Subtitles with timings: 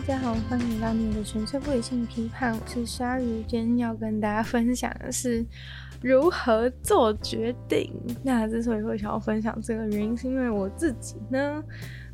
[0.00, 3.44] 大家好，欢迎来到你的纯粹不理性批判，我是鲨鱼。
[3.46, 5.44] 今天要跟大家分享的是
[6.00, 7.92] 如何做决定。
[8.22, 11.62] 那之所以会想要分享这个原因，是因为我自己呢，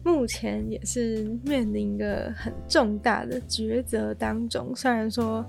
[0.02, 4.74] 目前也是面临一个很重大的抉择当中。
[4.74, 5.46] 虽然说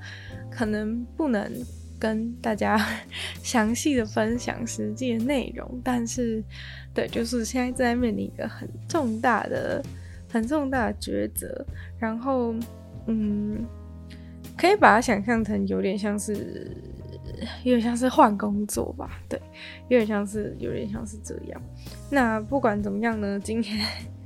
[0.52, 1.52] 可能不能
[2.00, 2.80] 跟大家
[3.42, 6.44] 详细的分享实际的内容，但是
[6.94, 9.84] 对，就是现在正在面临一个很重大的。
[10.30, 11.66] 很重大的抉择，
[11.98, 12.54] 然后，
[13.08, 13.66] 嗯，
[14.58, 16.70] 可以把它想象成有点像是，
[17.64, 19.40] 有点像是换工作吧，对，
[19.88, 21.62] 有点像是，有点像是这样。
[22.12, 23.80] 那不管怎么样呢， 今天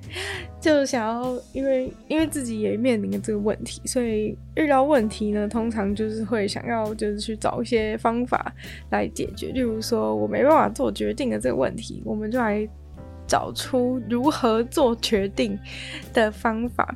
[0.59, 8.53] 就想要，因为因为自己也面临了这个问题，所以遇到问题呢，通常就是会想要就是去找一些方法
[8.89, 9.51] 来解决。
[9.51, 12.67] 例如说，我没办法做决定的这个问题，我们就来。
[13.31, 15.57] 找出如何做决定
[16.13, 16.93] 的方法。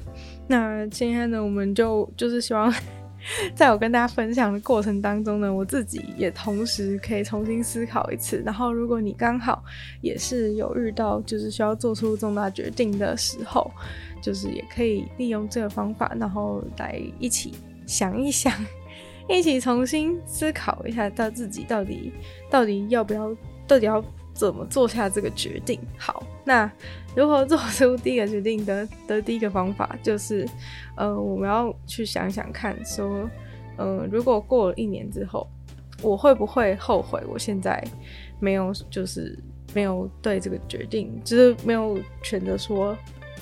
[0.48, 2.74] 那今天呢，我们就就是希望，
[3.56, 8.44] 在我跟大家分享的过程当中呢，我自己也同时可以重新思考一次。
[8.46, 9.64] 然后，如果你刚好
[10.02, 13.72] 也是有遇到就是需要做出重大决定的时候，
[14.22, 17.54] 就是也可以利用这个方法，然后来一起
[17.88, 18.52] 想一想，
[19.30, 22.12] 一起重新思考一下，到自己到底
[22.52, 23.34] 到底要不要，
[23.66, 24.04] 到底要。
[24.36, 25.80] 怎么做下这个决定？
[25.98, 26.70] 好，那
[27.16, 30.46] 如何做出第一个决定的的第一个方法就是，
[30.98, 33.30] 呃，我们要去想想看，说，
[33.78, 35.48] 呃，如果过了一年之后，
[36.02, 37.24] 我会不会后悔？
[37.28, 37.82] 我现在
[38.40, 39.40] 没有，就是
[39.74, 42.96] 没有对这个决定，就是没有选择说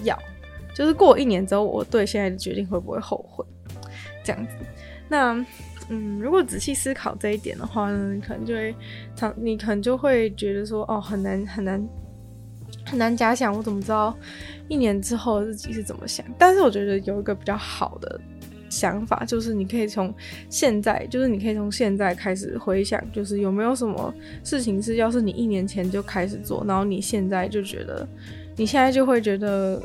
[0.03, 0.16] 要，
[0.75, 3.44] 就是过一年之后，我对现在的决定会不会后悔？
[4.23, 4.53] 这样子，
[5.09, 5.44] 那。
[5.89, 8.76] 嗯，如果仔细思考这一点的话呢，你可能就会
[9.16, 11.89] 常，你可能就会觉得说，哦，很难很难
[12.86, 14.16] 很难假想，我怎么知道
[14.67, 16.26] 一年之后自己是怎么想？
[16.38, 18.20] 但是我觉得有一个比较好的
[18.70, 20.14] 想法，就是你可以从
[20.49, 28.08] 现在，就是你可以从现在开始回想，就是有没有什么事情是，要是你一年前就开始做，然后你现在就觉得，
[28.55, 29.82] 你现在就会觉得。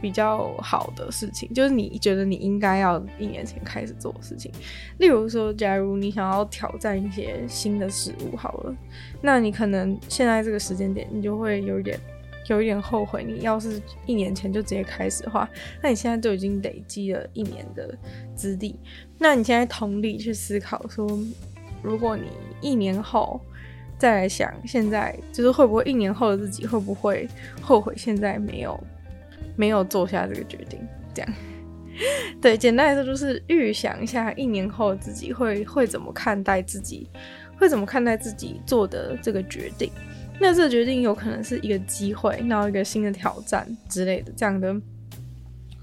[0.00, 4.50] 比较好的事情，就是你觉得你应该要一年前开始做的事情。
[4.98, 8.76] 例如说，假如你想要挑战一些新的事物，好了，
[9.20, 11.98] 那你可能现在这个时间点，你就会有一点
[12.48, 13.24] 有一点后悔。
[13.24, 15.48] 你要是一年前就直接开始的话，
[15.82, 17.96] 那你现在就已经累积了一年的
[18.34, 18.78] 资历。
[19.18, 21.06] 那你现在同理去思考说，
[21.82, 22.24] 如果你
[22.60, 23.40] 一年后
[23.98, 27.28] 再来想，现在就是会不会一年后的自己会不会
[27.60, 28.78] 后悔现在没有？
[29.58, 30.78] 没有做下这个决定，
[31.12, 31.34] 这样，
[32.40, 37.10] 对，简单来说就是预想一下一年后自己会会怎么看待自己，
[37.58, 39.90] 会怎么看待自己做的这个决定。
[40.40, 44.80] 那这个决定有可能是一个机会，然后一个新的挑战之类的，这样的，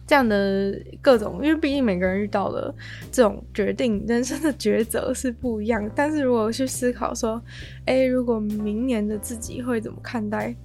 [0.07, 2.73] 这样的各种，因为毕竟每个人遇到的
[3.11, 5.91] 这种决定，人生的抉择是不一样。
[5.93, 7.43] 但是如果去思考说，
[7.87, 10.55] 诶，如果明年的自己会怎么看待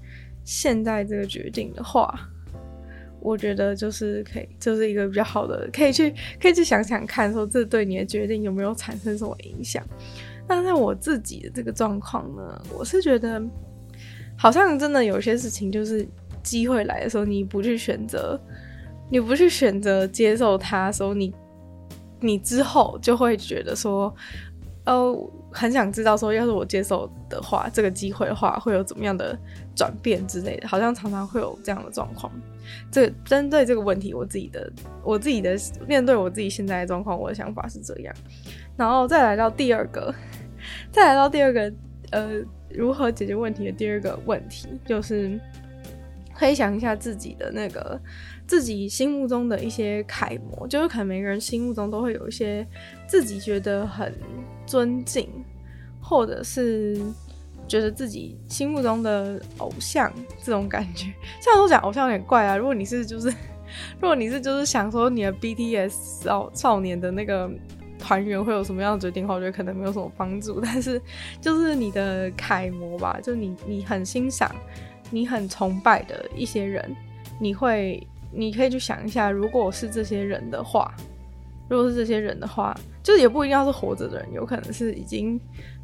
[0.45, 2.15] 现在这个决定的话。
[3.21, 9.85] 我觉得就是可以，就是一个比较好的，可以去可以去想想看，说这对你的决定有没有产生什么影响。
[10.47, 13.41] 但是我自己的这个状况呢，我是觉得
[14.37, 16.05] 好像真的有些事情，就是
[16.43, 18.41] 机会来的时候，你不去选择，
[19.11, 21.33] 你不去选择接受它的时候，你
[22.21, 24.13] 你之后就会觉得说，
[24.87, 29.39] 哦，很想知道说，要是我接受的话，这个机会的话会有怎么样的
[29.77, 32.33] 转变之类的，好像常常会有这样的状况。
[32.91, 34.73] 这针对这个问题，我自己的
[35.03, 38.15] 我自己的面对我自己现在的状况，我的想法是这样。
[38.77, 40.15] 然后再来到第二个，
[40.91, 41.73] 再来到第二个，
[42.11, 45.39] 呃，如何解决问题的第二个问题，就是
[46.35, 48.01] 可以想一下自己的那个
[48.47, 52.67] 自己心目中的一些楷模，就是可能每个人心目中都会有一些
[53.07, 54.13] 自己觉得很
[54.67, 55.29] 尊敬，
[56.01, 57.01] 或者是。
[57.71, 61.07] 觉得自己心目中的偶像这种感觉，
[61.41, 62.57] 像我说讲偶像有点怪啊。
[62.57, 63.29] 如果你是就是，
[64.01, 67.49] 如果你是就是想说你的 BTS 少少年的那个
[67.97, 70.59] 团员会有什么样的决定的话，我觉得可能没有什么帮助。
[70.65, 71.01] 但是
[71.41, 74.53] 就是你的楷模吧，就你你很欣赏、
[75.09, 76.97] 你很崇拜的一些人，
[77.39, 80.93] 你会你可以去想一下，如果是这些人的话，
[81.69, 85.41] 如果是这些人的话，就是也不一定要是活着的人，有可能是已经。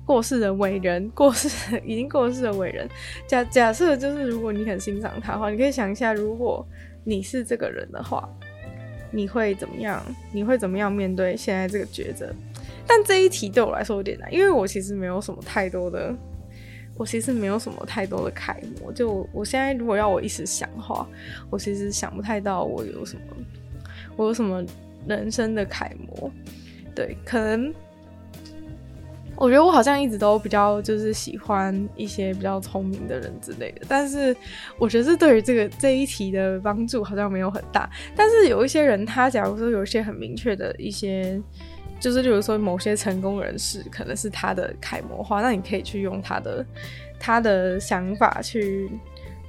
[0.06, 1.48] 过世的伟人，过世
[1.84, 2.88] 已经过世的伟人，
[3.26, 6.64] 假假设就是，如果你很欣赏他的话，你可以想一下，如果
[7.02, 8.28] 你是这个人的话，
[9.10, 10.00] 你会怎么样？
[10.32, 12.32] 你会怎么样面对现在这个抉择？
[12.86, 16.14] 但这一题对我来说有点难，因为我其实没有什么太多的，
[16.96, 18.92] 我其实没有什么太多的楷模。
[18.92, 21.04] 就我现在如果要我一时想的话，
[21.50, 23.36] 我其实想不太到我有什么，
[24.14, 24.64] 我有什么
[25.08, 26.30] 人生的楷模？
[26.94, 27.74] 对，可能。
[29.38, 34.34] 我觉得我好像一直都比较就是喜欢一些比较聪明的人之类的，但是
[34.78, 37.88] 我觉得这对于这个这一题的帮助好像没有很大。
[38.16, 41.40] 但是有一些人，他假如说有一些很明确的一些，
[42.00, 46.66] 就是比如说某些成功人士可能是他的楷模化，那你可以去用他的
[47.20, 48.90] 他的想法去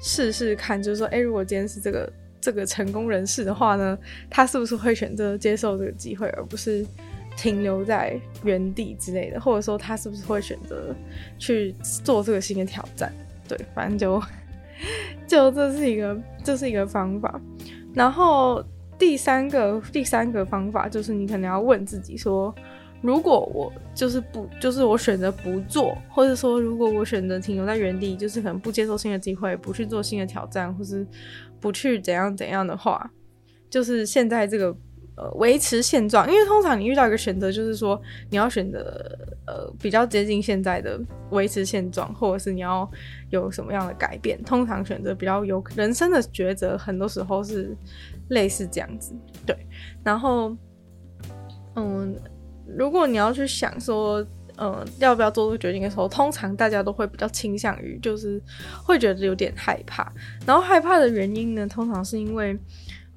[0.01, 2.11] 试试看，就是说，哎，如果今天是这个
[2.41, 3.97] 这个成功人士的话呢，
[4.29, 6.85] 他是不是会选择接受这个机会，而不是？
[7.37, 10.93] 停留在原地之类的，或者说他是不是会选择
[11.37, 11.73] 去
[12.03, 13.13] 做这个新的挑战？
[13.47, 14.21] 对，反正就
[15.27, 17.39] 就这是一个这是一个方法。
[17.93, 18.61] 然后
[18.97, 22.53] 第三个第三个方法就是你可能要问自己说：
[23.01, 31.05] 如果我就是不就是我选择不做，或者说如果我选择停留在原地，就是可能不接受新的机会，不去做新的挑战，或是
[31.59, 33.11] 不去怎样怎样的话，
[33.69, 34.75] 就是现在这个。
[35.17, 37.99] 呃，维持现状，因为通常你遇到一个选择，就是说
[38.29, 39.03] 你要选择
[39.47, 40.99] 呃比较接近现在的
[41.31, 42.87] 维持现状，或者是你要
[43.31, 44.39] 有什么样的改变。
[44.43, 47.75] 通常选择比较有人生的抉择，很多时候是
[48.29, 49.11] 类似这样子。
[49.43, 49.57] 对，
[50.03, 50.55] 然后
[51.75, 52.15] 嗯，
[52.77, 54.23] 如果你要去想说，
[54.57, 58.39] 嗯，要不要做出决定的时候，通常大家都会比较倾向于就是
[58.83, 60.13] 会觉得有点害怕，
[60.45, 62.55] 然后害怕的原因呢，通常是因为。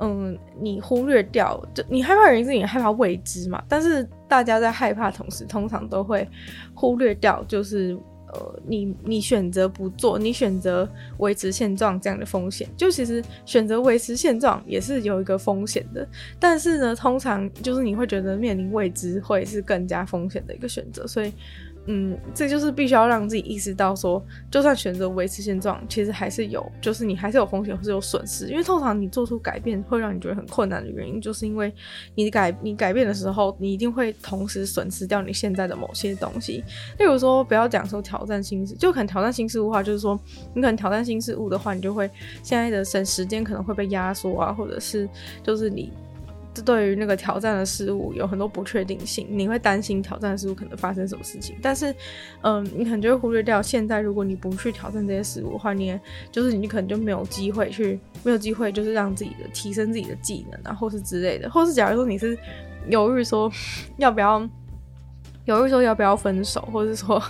[0.01, 3.63] 嗯，你忽略掉，就你害怕原因是你害怕未知嘛。
[3.69, 6.27] 但是大家在害怕同时，通常都会
[6.75, 7.97] 忽略掉，就是
[8.33, 10.89] 呃，你你选择不做，你选择
[11.19, 12.67] 维持现状这样的风险。
[12.77, 16.09] 就其实选择维持现状也是有一个风险的，
[16.39, 21.33] 但是呢，通常就是你会觉得面临未知会是更加风险的一个选择，所以。
[21.87, 28.49] 嗯，这就是必须要让自己意识到说，就算选择维持现状，其实还是有，就是你还是有风险或是有损失。
[28.49, 31.73] 因为通常你做出改变会让你觉得很困难的原因，就是因为
[32.15, 36.63] 你改你改变的时候，你一定会同时损失掉你现在的某些东西。
[36.99, 40.21] 例如说，不要讲说挑战新事，就可能挑战新事物的话，就是说
[40.55, 42.09] 你可能挑战新事物的话，你就会
[42.43, 45.09] 现在的省时间可能会被压缩啊，或者是
[45.43, 45.91] 就是你。
[46.53, 51.57] 这对于那个挑战的事物有很多不确定性，你会担心挑战的事物可能发生什么事情。
[51.63, 51.95] 但是，
[52.43, 55.99] 嗯，你可能就会忽略掉现在，如果你不去挑战这些事物的话，你
[56.33, 61.49] 就是你可能就没有机会去，没有机会就是让自己的提升自己的技能啊，或是之类的。
[61.49, 62.37] 或是假如说你是
[62.89, 63.49] 犹豫说
[63.99, 64.41] 要不要，
[65.45, 67.23] 犹豫说要不要分手，或是说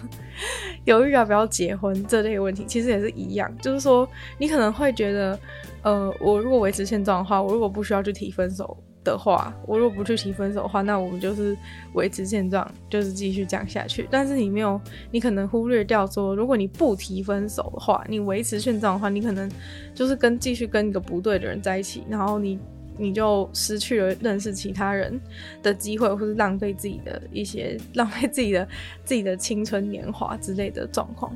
[0.86, 4.08] 犹豫要不要结婚这类问题，其实也是一样，就是说
[4.38, 5.38] 你可能会觉得，
[5.82, 8.74] 呃，我如果维持现状的话，我如果不需要去提分手。
[9.02, 11.56] 的话，我如果不去提分手的话，那我们就是
[11.94, 14.06] 维持现状，就是继续这样下去。
[14.10, 14.80] 但是你没有，
[15.10, 19.50] 你可能忽略掉说，如果你不提分手的话，你维持现状的话，你可能
[19.94, 22.58] 就是跟继续跟一个不对的人在一起，然后你
[22.98, 25.18] 你就失去了认识其他人
[25.62, 28.68] 的机会，或是浪费自己的一些浪费自己的
[29.04, 31.34] 自己的青春年华之类的状况，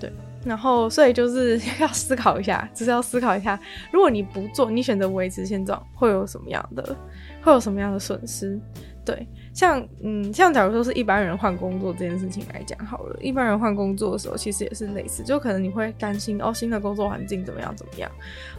[0.00, 0.10] 对。
[0.44, 3.58] 然后，所以就是 要思考一下，只是要思考一下，
[3.92, 6.96] 如果你不做，你选择维持现状，会有什么样的，
[7.42, 8.58] 会有什么样的损失？
[9.04, 18.10] 对，像嗯，像假如说是一般人换工作这件事情来讲好了，一般人换工作的时候，其实也是类似，就可能你会担心哦，新的工作环境怎么样怎么样，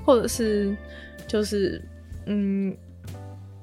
[0.04, 0.76] 或者是
[1.28, 1.82] 就是
[2.26, 2.76] 嗯。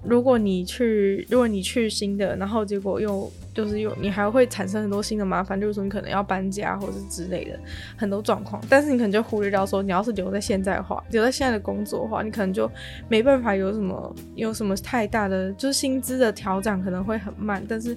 [0.09, 7.59] 如果你去，如果你去新的，然后结果又就是又你还会产生很多新的麻烦，就是说你可能要搬家或者是之类的
[7.97, 8.63] 很多状况。
[8.69, 12.71] 但是你可能就忽略掉说，你要是留在现在的话，留在现在的工作的话，你可能就
[13.09, 17.65] 没办法有什么有什么太大的，就是薪资的调整可能会很慢。
[17.69, 17.97] 但是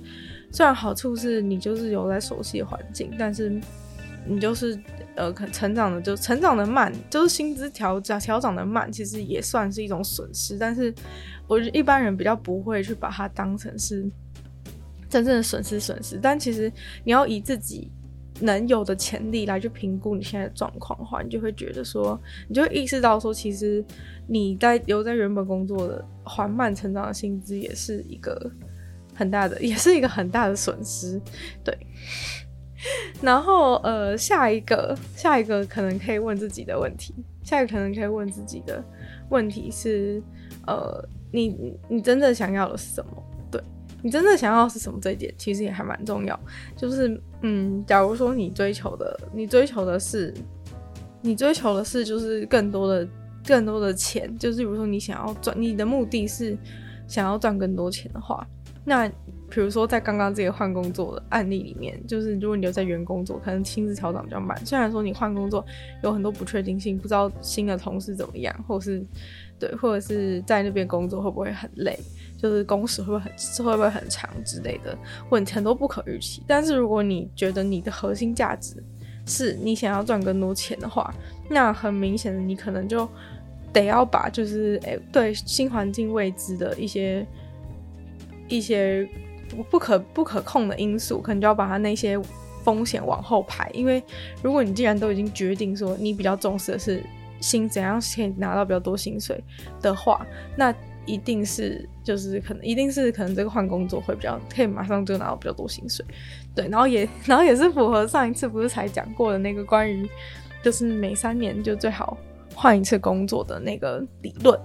[0.52, 3.60] 虽然好处是你就是留在熟悉的环境，但是
[4.28, 4.80] 你就是
[5.16, 10.94] 呃可成长的就成长的慢，就是薪资调涨调涨的慢，其实也算是一种损失，但是。
[11.50, 14.08] 我觉得一般人比较不会去把它当成是
[15.10, 16.72] 真正的损失损失，但其实
[17.04, 17.90] 你要以自己
[18.40, 23.84] 能有的潜力来去评估你现在的状况的话，你就会觉得说，你就会意识到说，其实
[24.28, 28.52] 你在留在原本工作的缓慢成长的薪资也是一个
[29.16, 31.20] 很大的，也是一个很大的损失。
[31.64, 31.76] 对，
[33.22, 38.84] 然后呃，下一个下一个可能可以问自己的问题，下一个可能可以问自己的
[39.30, 40.22] 问题是
[40.68, 41.04] 呃。
[41.32, 43.12] 你你真正想要的是什么？
[43.52, 43.62] 对，
[44.02, 44.98] 你真正想要是什么？
[45.00, 46.40] 这一点其实也还蛮重要。
[46.76, 50.34] 就是嗯，假如说你追求的，你追求的是，
[51.22, 53.08] 你追求的是就是更多的
[53.46, 56.58] 更多的钱，就是比如说你想要赚，你的目的是
[57.08, 58.44] 想要赚更多钱的话，
[58.84, 59.08] 那
[59.50, 64.56] 比如说在刚刚这个换工作的案例里面，就是如果你留在原工作，可能薪资调整比较慢。
[64.66, 65.66] 虽然说你换工作
[66.04, 69.04] 有很多不确定性，不知道新的同事怎么样，或是
[69.58, 71.98] 对，或者是在那边工作会不会很累，
[72.38, 74.96] 就是工时会不会很会不会很长之类的，
[75.28, 76.44] 或者很多不可预期。
[76.46, 78.76] 但是如果你觉得你的核心价值
[79.26, 81.12] 是你想要赚更多钱的话，
[81.50, 83.10] 那很明显的你可能就
[83.74, 87.26] 得要把就是诶、对新环境未知的一些
[88.48, 89.10] 一些。
[89.70, 92.20] 不可不可控的因素，可能就要把它那些
[92.64, 93.70] 风险往后排。
[93.74, 94.04] 因为
[94.42, 97.04] 如果你既然都已经决定说你比较重视的是
[97.40, 99.44] 薪怎样可以拿到比较多薪水
[99.82, 100.26] 的话，
[100.56, 100.74] 那
[101.06, 106.06] 一定是就是可能一定是可能这个换工作会比较可以马上就拿到比较多薪水。
[106.54, 110.08] 对，然后也然后也是符合上一次不是才讲过的那个关于
[110.62, 112.18] 就是每三年就最好
[112.54, 114.60] 换一次工作的那个理论。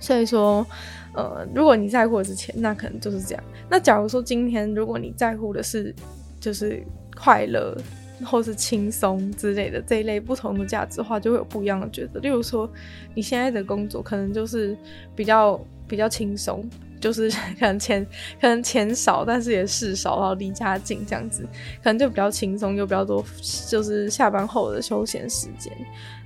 [0.00, 0.66] 所以说。
[1.14, 3.44] 呃，如果你在乎的是钱，那可能就是这样。
[3.68, 5.94] 那假如说今天，如果你在乎的是
[6.38, 6.82] 就是
[7.16, 7.76] 快乐
[8.24, 12.20] 或是轻松之类的这一类不同的价值的话，就会有不一样的抉择。
[12.20, 12.70] 例如说，
[13.14, 14.76] 你现在的工作可能就是
[15.16, 16.64] 比较比较轻松，
[17.00, 18.06] 就是 可能钱
[18.40, 21.42] 可能钱少，但是也事少，然后离家近这样子，
[21.82, 23.24] 可能就比较轻松，又比较多
[23.68, 25.72] 就是下班后的休闲时间。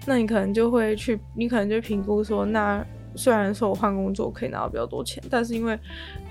[0.05, 2.85] 那你可能就会去，你可能就评估说那。
[3.17, 5.79] 虽然说我换工作可以拿到比较多钱，但是因为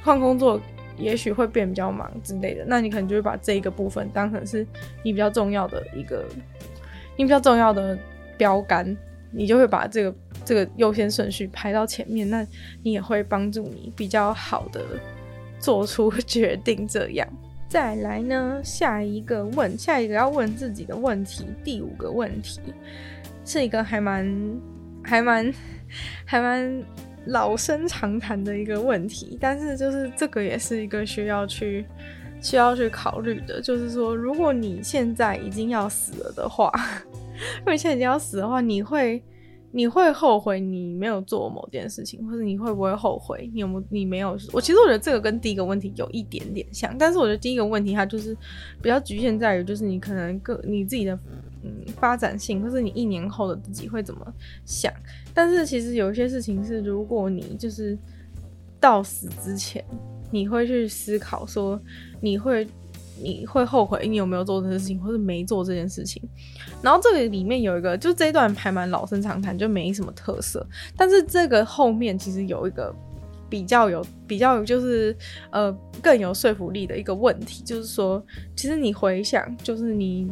[0.01, 0.59] 换工作
[0.97, 4.65] 也许会变比较忙之类的，那你可能就会把这一个部分当成是
[5.03, 6.25] 你比较重要的一个，
[7.17, 7.97] 你比较重要的
[8.37, 8.95] 标杆，
[9.31, 12.45] 你就会把这个这个优先顺序排到前面，那
[12.83, 14.81] 你也会帮助你比较好的
[15.59, 16.87] 做出 决定。
[16.87, 17.27] 这样，
[17.67, 22.59] 再来呢，下一个问，下一个要问自己的问题，第五个问题
[23.45, 24.25] 是一个还蛮
[25.03, 25.53] 还蛮。
[26.25, 26.83] 还蛮
[27.27, 31.86] 老生常谈的一个问题，但是就是这个也是一个需要去
[32.41, 36.72] 需要去考虑的，就是说，如果你现在已经要死了的话，
[37.60, 39.22] 如果你现在已经要死的话，你会
[39.72, 44.36] 你会后悔你没有做某件事情，或者你会不会后悔你有没有你没有？
[44.51, 48.36] 我其实我觉得这个跟第一个问题有一点点像，但是我觉得第一个问题它就是
[48.81, 51.15] 比较局限在于，就是你可能个你自己的。
[51.65, 54.34] 嗯，发展性，或是你一年后的自己会怎么
[54.65, 54.91] 想？
[55.34, 57.98] 但是其实有一些事情是，如果你就是
[58.82, 59.82] 到死之前，
[60.29, 61.79] 你会去思考说，
[62.20, 62.67] 你会
[63.22, 66.22] 你会后悔你有没有做这件事情，或是没做这件事情。
[66.82, 70.67] 然后这个里面有一个，就这一段还蛮老生常谈，就没什么特色。
[70.98, 72.93] 但是这个后面其实有一个
[73.50, 75.15] 比较有比较就是
[75.50, 78.22] 呃更有说服力的一个问题，就是说，
[78.53, 80.29] 其实你回想，就是你。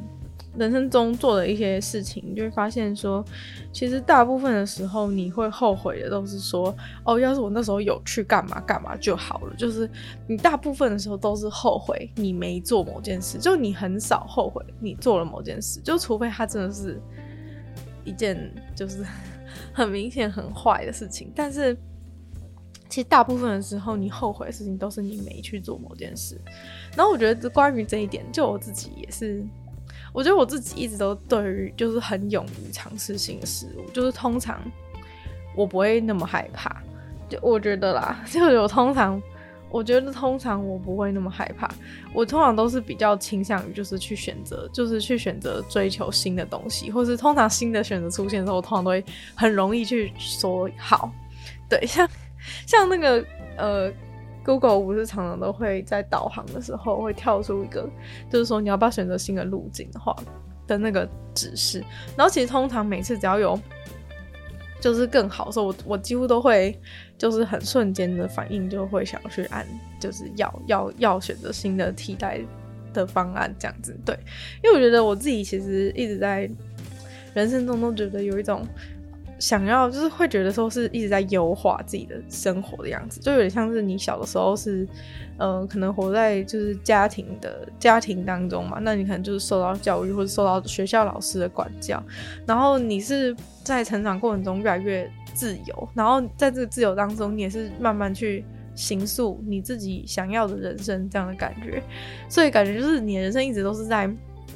[0.58, 3.24] 人生中做的一些事情，就会发现说，
[3.72, 9.56] 其实大部分的时候，你会后悔的都是说，哦，要是我那时候有去干嘛干嘛就好了。
[9.56, 9.90] 就是
[10.28, 17.02] 你大部分的时候都是后悔你没做某件事，就你很少后悔你做了某件事，就除非它真的是
[18.04, 19.06] 一件就是
[19.72, 21.32] 很明显很坏的事情。
[21.34, 21.74] 但是
[22.90, 26.38] 其实大部分的时候，你后悔的事情都是你没去做某件事。
[26.94, 29.46] 然后我觉得关于这一点，就我自己也是。
[30.14, 34.60] 我觉得我自己一直都对于就是很勇于尝试新事物，就是通常
[35.56, 36.76] 我不会那么害怕。
[37.30, 39.22] 就我觉得啦， 就我通常
[39.70, 41.70] 我觉得通常我不会那么害怕。
[42.14, 49.04] 我通常都是比较倾向于就是去选择，就是去选择追求新的东西，或是通常新的选择出现的时候，我通常都会
[49.34, 51.12] 很容易去说好。
[51.70, 52.10] 对，像
[52.66, 53.26] 像那个
[53.58, 53.92] 呃。
[54.44, 57.90] Google 不是常常都会在导航的时候会跳出一个，
[58.30, 60.16] 就是说你要不要选择新的路径的话
[60.66, 61.84] 的那个指示。
[62.18, 63.60] 然后其实通常每次只要有
[64.80, 66.76] 就是更好的时候，我我几乎都会
[67.18, 69.66] 就是很瞬间的反应就会想去按，
[70.00, 72.42] 就是要要要选择新的替代
[72.94, 73.96] 的方案这样子。
[74.04, 74.18] 对，
[74.64, 76.50] 因为我觉得我自己其实一直在
[77.34, 78.68] 人生中都觉得有一种。
[79.42, 84.88] 想要就是会觉得说是一直在优化自己的生活的样子，就有点像是你小的时候是，
[85.38, 92.02] 呃，可能活在就是家庭的家庭当中嘛，那你可能就是受到教育或者受到学校老师的管教，
[92.46, 98.46] 然后你是在成长过程中越来越自由，然后在这个自由当中，你也是慢慢去
[98.76, 101.82] 形塑你自己想要的人生这样的感觉，
[102.30, 104.08] 所以感觉就是你的人生一直都是在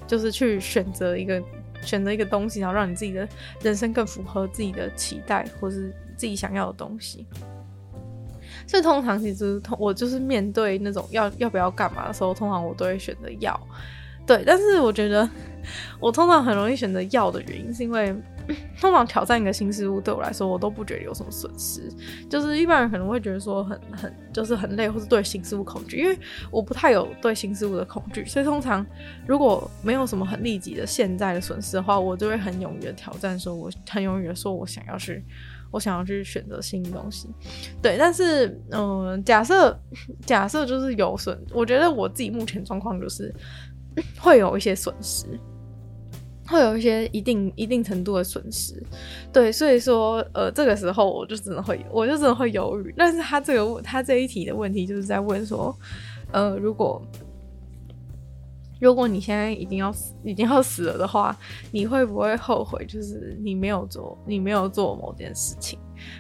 [0.06, 1.42] 就是去选择一个。
[1.82, 3.28] 选择一个东西，然后让你自己的
[3.62, 7.26] 人生更符合自己的期待，或是自己想要的东西。
[8.68, 13.60] 所以通常其实我就是面对那种要要不要干嘛的时候，通常我都会选择要。
[14.26, 15.30] 对，但是我觉得
[16.00, 18.16] 我通常很容易选择要的原因，是因为
[18.80, 21.92] 通常挑战一个新事物对我来说，我都不觉得有什么损失。
[22.30, 25.98] 就是一般人可能会觉得说很很就是很累，或是对新事物恐惧。
[25.98, 26.18] 因为
[26.52, 28.86] 我不太有对新事物的恐惧，所以通常
[29.28, 35.24] 如果没有什么很立即的现在的损失的话，我就会很勇于的挑战，说我很勇于的说我想要去，
[35.72, 37.30] 我想要去选择新的东西。
[37.82, 39.78] 对，但是嗯、假设
[40.26, 43.34] 假设就是有损，我觉得我自己目前状况就是
[44.20, 45.26] 会有一些损失。
[46.48, 48.82] 会有一些一定一定程度的损失，
[49.34, 52.94] 对，所以说，呃，这个时候我就真的会，我就真的会犹豫。
[52.96, 55.76] 但是他这个他这一题的问题就是在问说，
[56.32, 57.02] 呃，如果
[58.80, 61.36] 如果你现在已经要死，已经要死了的话，
[61.72, 62.86] 你会不会后悔？
[62.86, 65.80] 就是你没有做，你没有做某件事情？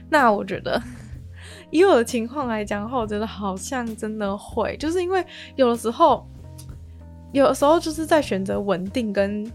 [0.10, 0.82] 那我觉得，
[1.70, 5.24] 以我的情况来讲的话，我觉得好像真的会，就是因为
[5.55, 6.27] 有的时候，
[7.32, 9.46] 有的时候就是在选择稳定跟。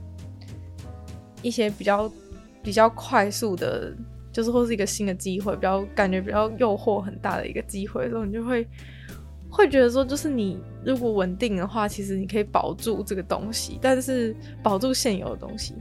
[1.42, 2.11] 一些比较
[2.62, 3.92] 比较快速的，
[4.32, 8.66] 就是或是一个新的机会，比较感觉比较诱惑很大的一个机会的时候，你就会
[9.49, 15.75] 会觉得说，就是你如果稳定的话，其实你可以保住这个东西，但是保住现有的东西。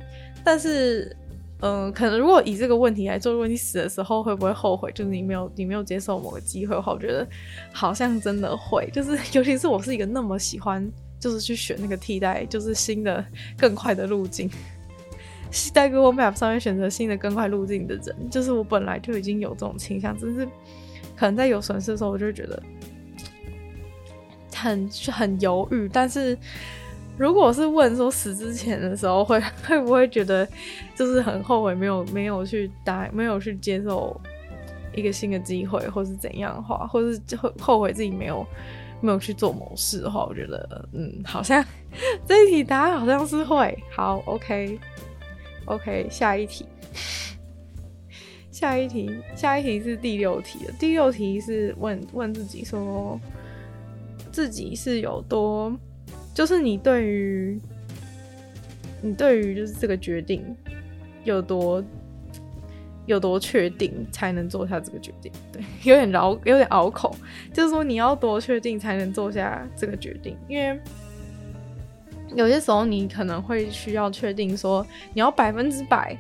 [0.44, 1.16] 但是，
[1.62, 4.89] 嗯、可能如果以这个问题来做，如果你死的时候会不会后悔？
[4.94, 7.28] 就是你没有你没有接受某个机会的话，我觉得
[7.74, 8.89] 好像真的会。
[8.94, 10.89] 就是尤其是我是一个那么喜欢，
[11.20, 13.24] 就是去选那个替代，就是新的
[13.58, 14.50] 更快的路径。
[15.74, 20.46] 在 Google Map 上面选择新的更快路径的人，就是我本来就已经有这种倾向，只是
[21.15, 22.62] 可能在有损失的时候，我就会觉得
[24.56, 25.89] 很很犹豫。
[25.91, 26.38] 但是
[27.18, 30.48] 如果是问说死之前的时候会 会不会觉得
[30.96, 34.20] 就是很后悔没有没有去答没有去接受
[34.94, 38.46] 一个新的机会，或是怎样的话，或是后后悔自己没有
[39.01, 41.63] 没有去做某事的话，我觉得嗯，好像
[42.25, 44.79] 这一题答案好像是会好 OK。
[45.70, 46.66] OK，下一题，
[48.52, 50.74] 下一题，下一题是第六题的。
[50.80, 53.20] 第六题是问问自己说，
[54.32, 55.72] 自己是有多，
[56.34, 57.60] 就是你对于，
[59.02, 60.44] 你对于就是这个决定
[61.24, 61.84] 有多
[63.06, 65.32] 有多确定才能做下这个决定？
[65.52, 67.15] 对， 有点绕，有点拗口，
[67.54, 70.80] 就是说你要多确定才能做下这个决定，因为。
[72.36, 76.18] 有些时候，你可能会需要确定说，你要百分之百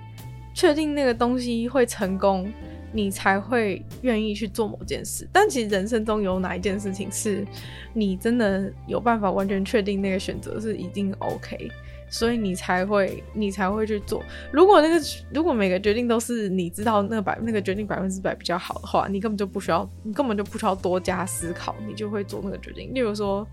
[0.53, 2.51] 确定那个东西会成功，
[2.91, 5.27] 你才会愿意去做某件事。
[5.31, 7.45] 但其实人生中有哪一件事情是
[7.93, 11.71] 你真的有办法完全确定那个选择是一定 OK，
[12.09, 14.23] 所以你才会你才会去做。
[14.51, 14.99] 如果那个
[15.31, 22.93] 如果每个决定都是你知道那个百那个决定百分之百比较好的话，你根本就不需要你根本就不需要多加思考，你就会做那个决定。
[22.93, 23.47] 例如说。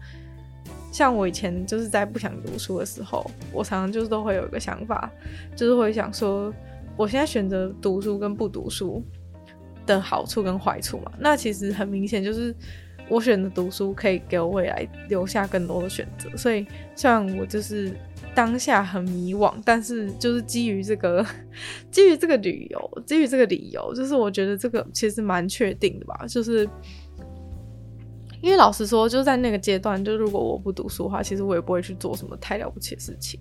[0.92, 5.10] 像我以前就是在不想读书的时候，我常常就是都会有一个想法，
[5.54, 6.52] 就是会想说，
[6.96, 9.02] 我现在选择读书跟不读书
[9.84, 11.12] 的好处跟坏处嘛。
[11.18, 12.54] 那其实很明显就是，
[13.10, 16.34] 我选择读书可以给我未来留下更多的选择。
[16.36, 17.92] 所以，虽然我就是
[18.34, 21.22] 当下很迷惘，但是就是基于这个，
[21.90, 26.66] 基于这个理由，基于这个理由，就是我觉得这个其实蛮确定的吧，就是。
[28.42, 33.40] 因为老实说，就在那个阶段，就如果我不读书的话，其实我也不会去做什么太了不起的事情。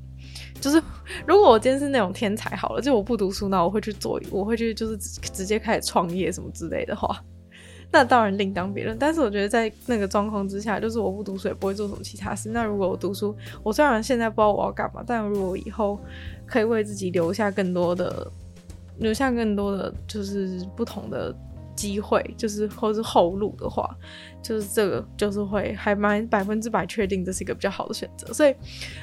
[0.60, 0.82] 就是
[1.28, 7.22] 如果我今天是那种天才好了，就我不读书，那我会去做，我会去就是直接开始创业什么之类的话，
[7.92, 8.98] 那当然另当别论。
[8.98, 12.50] 但是我觉得在那个状况之下，就是我不读书也不会做什么其他事。
[12.50, 16.00] 那如果我读书，我虽然现在不知道我要干嘛，但如果以后
[16.46, 18.32] 可以为自己留下更多的，
[18.98, 21.36] 留下更多的就是不同的。
[21.76, 23.90] 机会就是或是后路的话，
[24.42, 28.32] 就是这个就是会还蛮百分之百确定这是一个比较好的选择。
[28.34, 28.56] 所以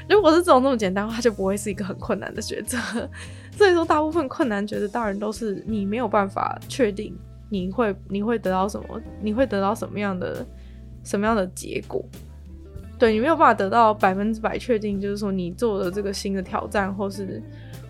[0.09, 2.79] 如果是这种那么简单的话，就不会是一个很困难的选择。
[3.57, 7.15] 所以说，大部分困难觉得当然都是你没有办法确定
[7.51, 10.47] 你会你会得到什么，你会得到什么样的
[11.05, 12.03] 什么样的结果。
[12.99, 17.43] 对，你没有办法得到百分之百确定，就是说你做的这个新的挑战或是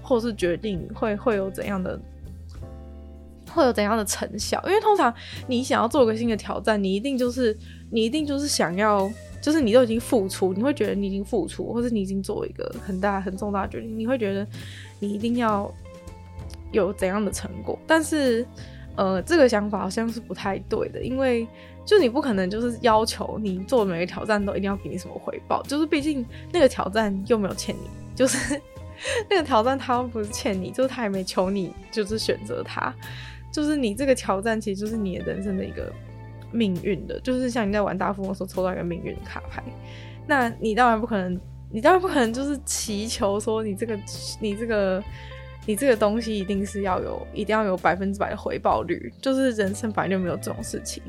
[0.03, 2.01] 或是决定会会有怎样的。
[3.53, 4.63] 会有怎样的成效？
[4.67, 5.13] 因为通常
[5.47, 7.57] 你想要做个新的挑战，你一定就是
[7.91, 9.11] 你一定就是想要，
[9.41, 14.47] 就是你都已经付出，你会觉得你已经付出，或者你已经做一个很大很重大的决定，你会觉得
[14.99, 15.73] 你一定要
[16.73, 17.79] 有怎样的成果。
[17.87, 18.47] 但是，
[18.97, 21.47] 呃，这个想法好像是不太对的，因为
[21.85, 28.61] 就你不可能就是要求你做每个挑战都一定要给你什么回报，就是毕竟那个挑战又没有欠你，就是
[29.29, 32.95] 那个挑战他不是欠你，就是他也没求你，就是选择他。
[33.53, 35.93] 就是你这个挑战，其实就是你人生的一个
[36.51, 39.63] 命运的，就是像你在玩大富翁的时候抽到一个命运卡牌，
[40.27, 41.39] 那你当然不可能，
[41.71, 43.97] 你当然不可能就是祈求说你这个
[44.41, 45.05] 你这个
[45.67, 51.03] 你这个东西一定是要有，一定要有百分之百的回报率，就是人生本来就没有这种事情。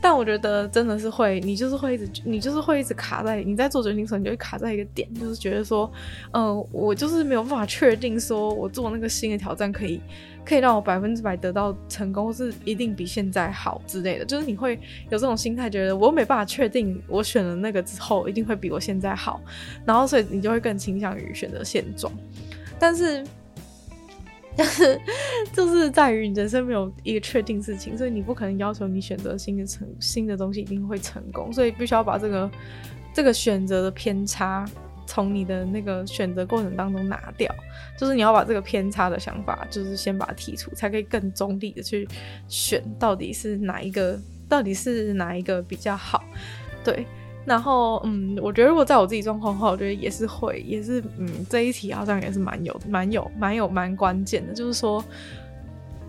[0.00, 5.90] 但我觉得真的是会，你就是会一直，你就是会一直卡在你在做决定的时候，你就会卡在一个点，就是觉得说，
[6.32, 9.98] 嗯、我就是没有办法确定说我做那个新的挑战可以
[10.44, 14.24] 可以让我百分之百得到成功，是一定比现在好之类的。
[14.24, 14.74] 就是你会
[15.10, 19.40] 有这种心态，觉得我没办法确定我选了那个之后一定会比我现在好，
[19.84, 22.12] 然后所以你就会更倾向于选择现状。
[22.78, 23.24] 但是。
[24.56, 24.96] 但是，
[25.52, 32.48] 就是在于你人生没有一个确定事情，所以你不可能要求你选择新的成新的东西一定会成功，所以必须要把这个
[33.12, 34.64] 这个选择的偏差
[35.06, 37.52] 从你的那个选择过程当中拿掉，
[37.98, 42.08] 就是你要把这个偏差的想法，就是先把它剔除，才可以更中立的去
[42.48, 46.24] 选到底是哪一个，到底是哪一个比较好，
[46.82, 47.06] 对。
[47.46, 55.04] 然后，嗯，我觉得如果在我自己状况的话，我觉得也是会，也是，嗯，这一题好像也是蛮有、蛮有、蛮有、蛮关键的，就是说，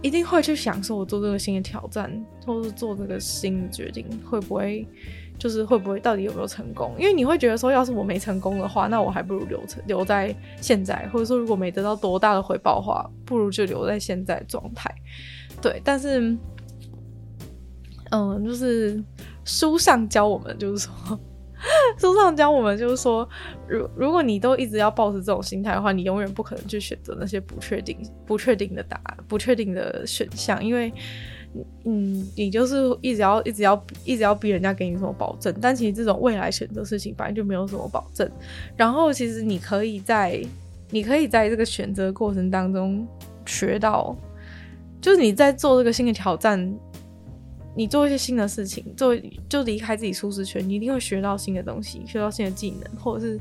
[0.01, 2.09] 一定会去想说，我做这个新的挑战，
[2.45, 4.87] 或是做这个新的决定，会不会，
[5.37, 6.93] 就是会不会到底有没有成功？
[6.97, 14.93] 因为你会觉得说，要是我没成功的话，那我还不如留留在现在，或者说如果没得到多大的回报的话，不如就留在现在状态。
[15.61, 16.35] 对，但是，
[18.11, 19.03] 嗯，就是。
[19.47, 21.19] 书上教我们，就是说，
[21.99, 23.29] 书上教我们就是说，
[23.67, 27.95] 如如果你都一直要抱持这种心态的话，你永远不可能去选择那些不确定、
[28.25, 30.91] 不确定的答案、不确定的选项，因为，
[31.83, 38.29] 嗯，你就是一直要、一直要、一直要逼人家给你什么保证，但其实这种未来选择事情本来就没有什么保证。
[38.75, 40.41] 然后，其实你可以在
[40.89, 43.07] 你可以在这个选择过程当中
[43.45, 44.15] 学到，
[45.01, 46.73] 就是你在做这个新的挑战。
[47.77, 49.13] 你做一些新的事情，做
[49.49, 53.37] 就离开自己舒适圈，你一定会学到新的东西，学到新的技能，或者是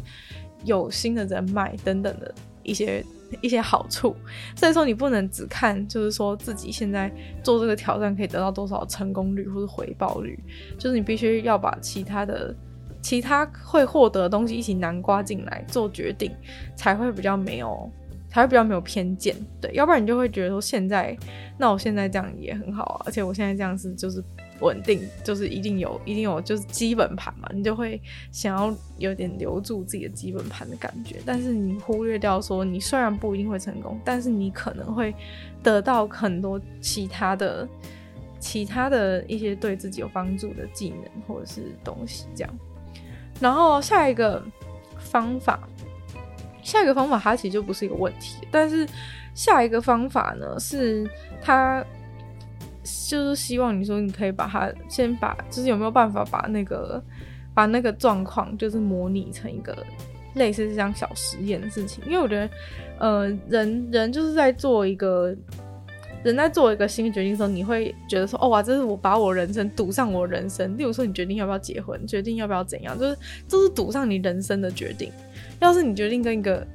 [0.64, 3.04] 有新的人脉等等的一些
[3.40, 4.14] 一些好处。
[4.56, 10.38] 所以说，你不能只看，就是说自己现在做这个挑战可以得到多少成功率或者回报率，
[10.78, 12.54] 就是你必须要把其他的
[13.02, 16.30] 其他会获得的东西一起南瓜进来做决定，
[16.76, 17.90] 才会比较没有。
[18.30, 21.16] 才会比较没有偏见，对，要不然你就会觉得说现在，
[21.56, 24.20] 那我现在这样也很好啊，而且我现在这样是就是
[24.64, 28.00] 稳定，就是一定有一定有就是基本盘嘛，你就会
[28.32, 35.14] 想要有点留住自己的基本盘的感觉，但是你忽略掉说你虽然不一定会成功，但是你可能会
[35.62, 37.68] 得到很多其他的
[38.40, 42.58] 其他的一些对自己有帮助的技能或者是东西这样，
[43.40, 44.42] 然后下一个
[44.98, 45.60] 方法。
[46.62, 48.88] 下一个方法，它其实就不是一个问题，但是
[49.34, 51.06] 下一个方法呢，是
[51.42, 51.84] 它
[53.08, 57.02] 就是希望你说你可以把它先把，就是有没有办法把那个
[57.54, 59.76] 把那个状况，就是模拟成一个
[60.34, 62.50] 类似这样小实验的事情，因为我觉得，
[62.98, 65.34] 呃，人人就是在做一个
[66.24, 73.16] 人在做一个新的决定的时候，你会觉得说，哦哇，这是我把我人生赌上我人生，例如说你决定要不要结婚，决定要不要怎样，就是
[73.46, 75.10] 这是赌上你人生的决定。
[75.60, 76.66] 要是你决定跟一个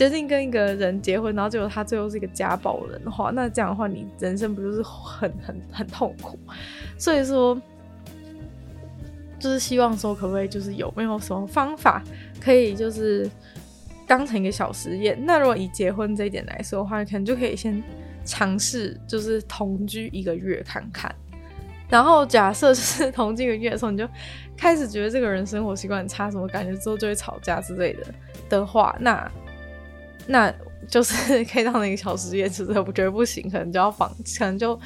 [0.00, 6.38] 决定跟一个人结婚，然后结果他最后是一个家暴人的话，那这样的话，你人生不就是很 很很痛苦？
[6.96, 7.60] 所以说，
[9.38, 12.02] 就是希望说，可不可以就是有没有什么方法
[12.40, 13.30] 可以就是
[14.06, 15.22] 当成一个小实验？
[15.26, 17.82] 那如果以结婚这一点来说的话，可能就可以先
[18.24, 21.14] 尝试就是同居一个月看看。
[21.90, 24.08] 然后假设就是同居一个月的时候，你就
[24.56, 28.06] 开始觉得这个人生活习惯很差，什么感觉之后就会吵架之类的
[28.48, 29.30] 的话，那
[30.26, 30.52] 那
[30.88, 34.78] 就是 可以当成一个小实验，其实我觉得不行，可能就要放，可能就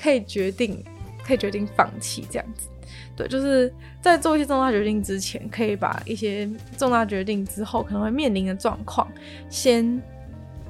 [0.00, 0.82] 可以决定，
[1.24, 2.68] 可以决定放弃这样子。
[3.16, 3.72] 对，就是
[4.02, 9.10] 在做一些重大决定之前，可以把一些重大决定之后可能会面临的状况，
[9.48, 10.00] 先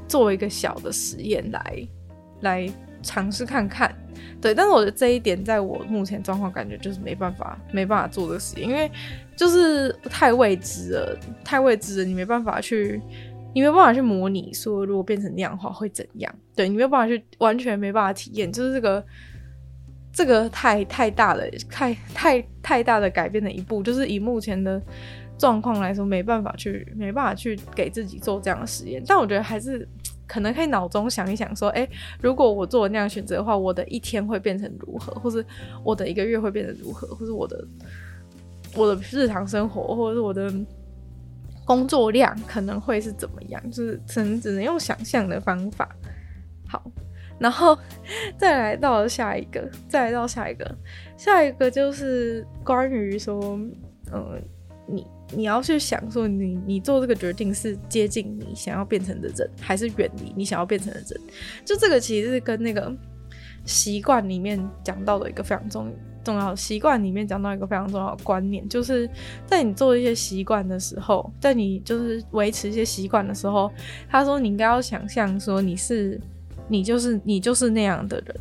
[0.06, 1.88] 做一个小的实验来
[2.42, 3.92] 来尝试看看。
[4.40, 8.88] 对，但是我觉得这一点在我目前状况感觉就是没办法，没办法做这个实验，因为
[9.34, 13.00] 就是太未知了，太未知了，你没办法去，
[13.56, 16.30] 你没办法去模拟说如果变成那样的话会怎样。
[16.54, 19.02] 对，你没有办法去，完全没办法体验，就是这个
[20.12, 24.78] 这个太太大的，太太太大的改变的一步，就是以目前的
[25.38, 29.02] 状况来说，没办法去，没办法去给自己做这样的实验。
[29.06, 29.88] 但我觉得还是。
[30.28, 31.88] 可能可以脑中想一想，说，诶，
[32.20, 35.46] 如果我做那样选择的话，我的一天会变成如何，或是
[35.84, 37.64] 我的一个月会变成如何，或是我的
[38.74, 40.52] 我的日常生活，或者是我的
[41.66, 43.70] 工作量可能会是怎么样？
[43.70, 45.86] 就是只能只能用想象的方法。
[46.68, 46.82] 好，
[47.38, 47.76] 然后
[48.38, 50.78] 再来到下一个，再来到下一个，
[51.18, 53.58] 下一个就是关于说，
[54.12, 54.40] 嗯，
[54.86, 61.20] 你你要去想说你，你做这个决定是接近你想要变成的人，还是远离你想要变成的人？
[61.64, 62.94] 就这个其实是跟那个
[63.64, 65.92] 习惯里面讲到的一个非常重
[66.26, 69.08] 重要习惯里面讲到一个非常重要的观念，就是
[69.46, 73.70] 在你做一些习惯的时候，在你就是维持一些习惯的时候，
[74.10, 76.20] 他说你应该要想象说你是
[76.66, 78.36] 你就是你就是那样的人。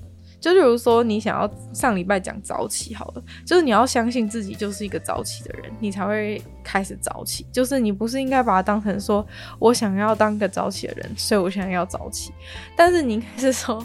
[0.45, 7.47] 就比如说，你想要上礼拜讲早起好了，就是你要相信自己就是一个早起的人，你才会开始早起。
[7.51, 9.25] 就是你不是应该把它当成说
[9.58, 12.31] 我想要当个早起的人，所以我现在要早起。
[12.75, 13.84] 但是你应该是说，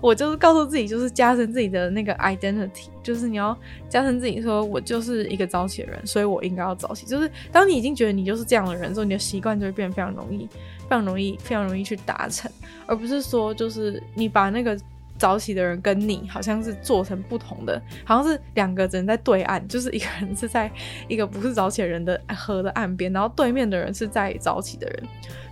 [0.00, 7.04] 我就是告诉自己，就是加深自己的那个 identity，就是你要加深自己说我就是一个早起的人，所以我应该要早起。
[7.04, 10.46] 就是当你已经觉得你就是这样的人之后，你的习惯就会变得非常容易、
[10.88, 12.48] 非常容易、非常容易去达成，
[12.86, 14.78] 而不是说就是你把那个。
[15.18, 20.70] 早起的人跟你好像是做成不同的，好像是两个人在对岸，就是一个人是在
[21.08, 25.02] 一个不是早起的人的河的岸边，然后对面的人是在早起的人，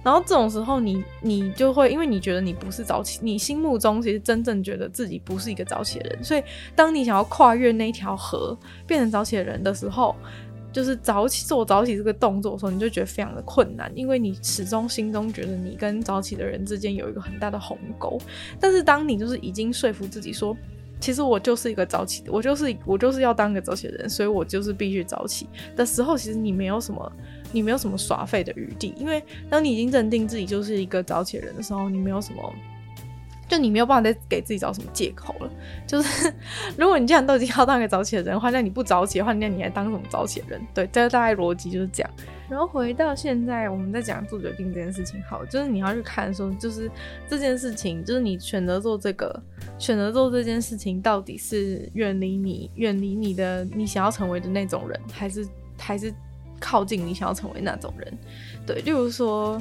[0.03, 6.43] 然后这种时候你你就会因为你觉得你不是早起，你心目中其实真正觉得自己不是一个早起的人，所以
[6.75, 10.15] 当你想要跨越那条河变成早起的人的时候。
[10.75, 18.19] 就是早起做早起这个动作的时候，你就觉得非常的困难，因为你始终心中觉得你跟早起的人之间有一个很大的鸿沟。
[18.59, 20.57] 但是当你就是已经说服自己说，
[20.99, 27.13] 其实我就是一个早起的，我就是我就是要当个早起的人，所以我就是必须早起的时候，其实你没有什么，
[27.53, 32.53] 你没有什么耍废的余地，因为当你已经认定自己就是一个早起的人的时候，你没有什么。
[33.49, 35.51] 就你没有办法再给自己找什么借口了。
[35.87, 36.33] 就是
[36.79, 40.61] 如果你既然都已经要当一个早起的人的话，那你不早起的话，那你还当什么早起的人？
[40.73, 42.11] 对，这个大概逻辑就是这样。
[42.49, 46.91] 然后回到现在，我们在讲做决定这件事情，好，就是你要去看说，就是
[47.29, 49.43] 这件事情，就是你选择做这个，
[49.79, 55.47] 选择做这件事情，到底是远离你，远离你的你想要成为的那种人，还是
[55.79, 56.13] 还是
[56.61, 58.19] 靠近你想要成为那种人？
[58.67, 59.61] 对，例如说。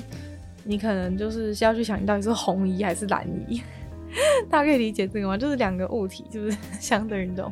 [0.64, 3.62] 你可能就是需要去想，你到底是红移还是蓝移？
[4.48, 5.36] 大家可以理解这个吗？
[5.36, 7.52] 就是两个物体，就是相对运动，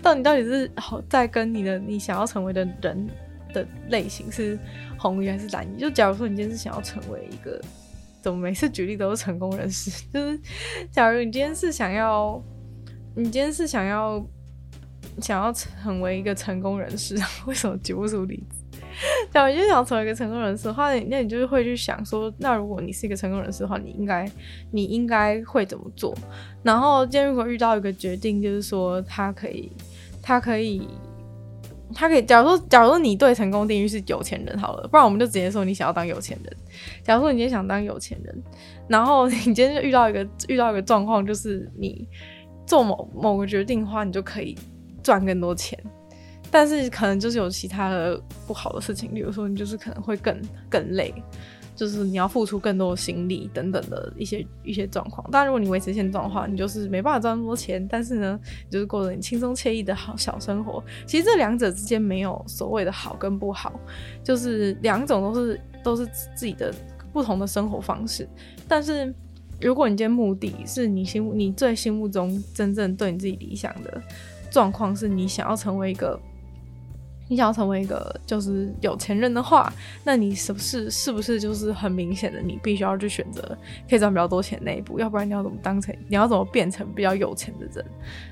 [0.00, 3.08] 到你到底是好在跟你的你想要成为的人
[3.52, 4.56] 的类型是
[4.96, 5.80] 红移还是蓝移？
[5.80, 7.60] 就假如说你今天是想要成为一个，
[8.22, 9.90] 怎么每次举例都是成功人士？
[10.12, 10.40] 就是
[10.92, 12.40] 假如你今天是想要，
[13.16, 14.24] 你今天是想要
[15.20, 18.57] 想要成为一个成功人士， 为什么举不出例子？
[19.30, 24.30] 假如就想成为一个成功人士的话，那你就是会去想说，那如果你是一个成功人士的话，你应该
[24.72, 26.14] 你应该会怎么做？
[26.62, 29.70] 然后今天如果遇到一个决定，就是说他可以，
[30.22, 30.88] 他可以，
[31.94, 32.22] 他可以。
[32.22, 36.56] 假如说，假如说你对成功定义是有钱人好了，不然我们就直接说你想要当有钱人。
[37.04, 38.42] 假如说你今天想当有钱人，
[38.88, 42.06] 然后你今天就遇到一个遇到一个状况，就是你
[42.66, 44.56] 做某某个决定的话，你就可以
[45.02, 45.78] 赚更多钱。
[46.50, 51.14] 但是可能就是有其他的不好的事情，比如说你就是可能会更更累，
[51.76, 55.30] 就是你要付出更多的心力等等的一些一些状况。
[55.30, 60.82] 当然，如果你维持现状的话，你就是没办法赚那么多钱，但是呢，你就是过着你轻松惬意的好小生活。
[61.06, 63.78] 其实这两者之间没有所谓的好跟不好，
[64.24, 66.74] 就是两种都是都是自己的
[67.12, 68.26] 不同的生活方式。
[68.66, 69.14] 但是
[69.60, 74.02] 如果你今天目的是你心目你最心目中真正对你自己理想的
[74.50, 76.18] 状况，是你想要成为一个。
[77.28, 83.56] 你想要成为一个就是有钱人的话，那你是不是是不是就是很明显的，你必须要去选择
[83.88, 87.84] 可以赚比较多钱那一步，要不然你要怎么当成，你要怎么变成比较有钱的人？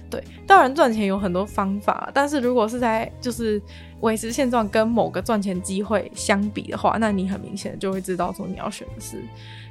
[0.08, 3.60] 对，当然赚钱有很多方法，但是如果是在就是
[4.00, 9.22] 维持现状跟某个赚钱机会相比的话，那你很明显就会知道说你要选的是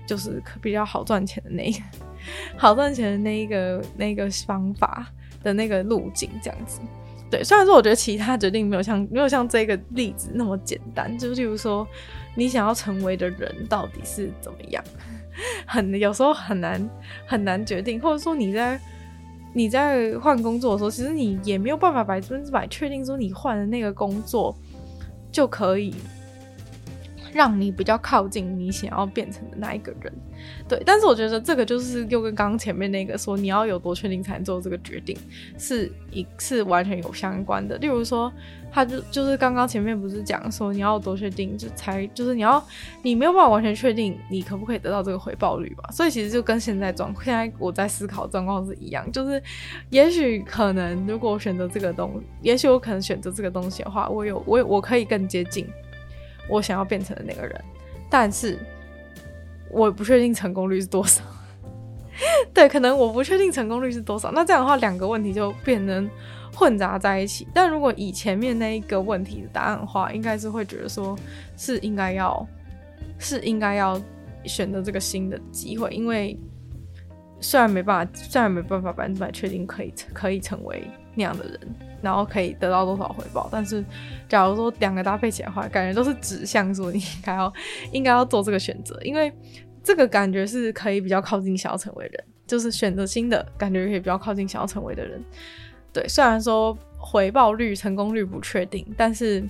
[0.05, 1.79] 就是比较好赚钱的那一个
[2.57, 5.07] 好赚钱的那一个那个方法
[5.41, 6.79] 的那个路径这样子。
[7.29, 11.87] 对，虽然说我觉得其他决定没有像没有像这个例子那么简单，就例如说
[12.35, 14.83] 你想要成为的人到底是怎么样，
[15.65, 16.89] 很有时候很难
[17.25, 18.79] 很难决定，或者说你在
[19.53, 24.55] 你在换工作的时候，其实你也没有办法百分之百确定说你换的那个工作
[25.31, 25.93] 就可以。
[27.35, 30.13] 让你比较靠近你想要变成的那一个人，
[30.69, 30.81] 对。
[30.85, 35.17] 但是我觉得这个就是又跟刚刚前面那个说你要有多确定才能做这个决定，
[35.57, 37.77] 是一是完全有相关的。
[37.79, 38.31] 例如说，
[38.71, 42.65] 他就就是刚刚前面不是讲说你要多确定就才就是你要
[43.01, 45.89] 你没有办法完全确定你可不可以得到这个回报率吧？
[45.91, 49.43] 所以其实就跟现在状现在我在思考状况是一样，就是
[49.89, 55.67] 也许可能如果我选择这个东，也许我可能选择这个东西的话，我有我有我可以更接近。
[56.49, 57.63] 我想要变成的那个人，
[58.09, 58.57] 但是
[59.69, 61.23] 我不确定成功率是多少。
[62.53, 64.31] 对，可能我不确定成功率是多少。
[64.31, 66.09] 那这样的话，两个问题就变成
[66.53, 67.45] 混杂在一起。
[67.53, 71.17] 但如果以前面那一个问题的答案的话，应该是会觉得说
[71.57, 72.47] 是应该要
[73.19, 74.01] 是应该要
[74.45, 76.39] 选择这个新的机会，因为
[77.41, 81.59] 虽然没办法，虽然没办法百分之百确定可以可以成为那样的人，
[82.05, 83.83] 然后可以得到多少回报，但是
[84.29, 87.53] 假如说两个搭配起来的话，感觉都是指向说你应该要
[87.91, 89.33] 应该要做这个选择，因为。
[89.87, 95.23] 这个感觉是可以比较靠近想要成为人，就是选择新的感觉可以比较靠近想要成为的人。
[95.93, 99.47] 对，虽然说回报率、成功率不确定，但是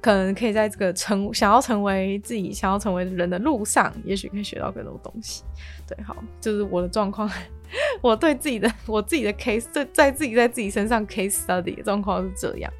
[0.00, 5.42] 可能可以在这个成想要成为自己想要成为人的路上，也许可以学到更多东西。
[5.86, 7.30] 对，好，就是我的状况，
[8.02, 12.72] 我对自己的我自己的 case 在在自己在自己身上 case study 的状况是这样，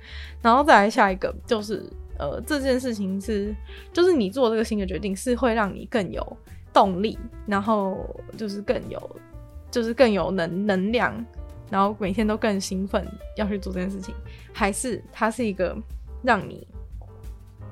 [0.43, 1.85] 然后再来下一个就是
[2.19, 3.55] 呃这件事情是
[3.93, 6.37] 就是你做这个新的决定是会让你更有。
[6.75, 8.05] 动力，然后
[8.37, 9.17] 就是更有，
[9.71, 11.25] 就是更有能能量，
[11.71, 14.13] 然后每天都更兴奋要去做这件事情，
[14.53, 15.77] 还是它是一个
[16.25, 16.67] 让你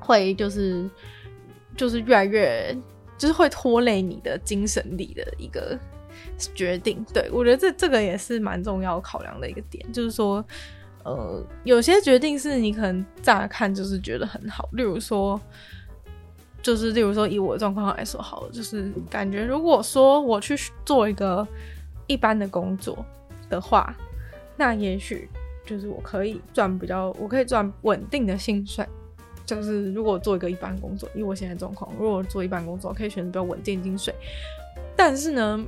[0.02, 0.88] 会就是
[1.76, 2.76] 就是越来越
[3.16, 5.78] 就是会拖累你的精神力的一个
[6.54, 7.04] 决定。
[7.14, 10.44] 对，我觉得这这个也是蛮重要考量的一个点，就是说，
[11.04, 15.40] 呃，有些决定是你可能乍看就是觉得很好，例如说。
[16.64, 21.44] 就是，例如说，以我的状况来说，好了，就是感觉，如果说我去做一个
[22.06, 23.04] 一般的工作
[23.50, 23.92] 的话，
[24.56, 25.28] 那也许
[25.66, 28.86] 就是我可以赚比较，我可以赚稳定的薪水。
[29.44, 34.14] 就是如果做一个一般工作，以我现在状况，如果做一般工作，可以选择比较稳定的薪水。
[34.96, 35.64] 但是呢，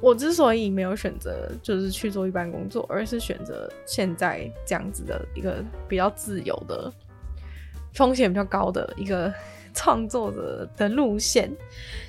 [0.00, 6.92] 我之所以没有选择就是去做一般工作，而是选择现在这样子的一个比较自由的、
[7.94, 9.32] 风险比较高的一个。
[9.78, 11.54] 创作者的路线，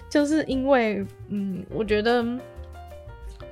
[0.10, 2.24] 就是因为，嗯，我觉得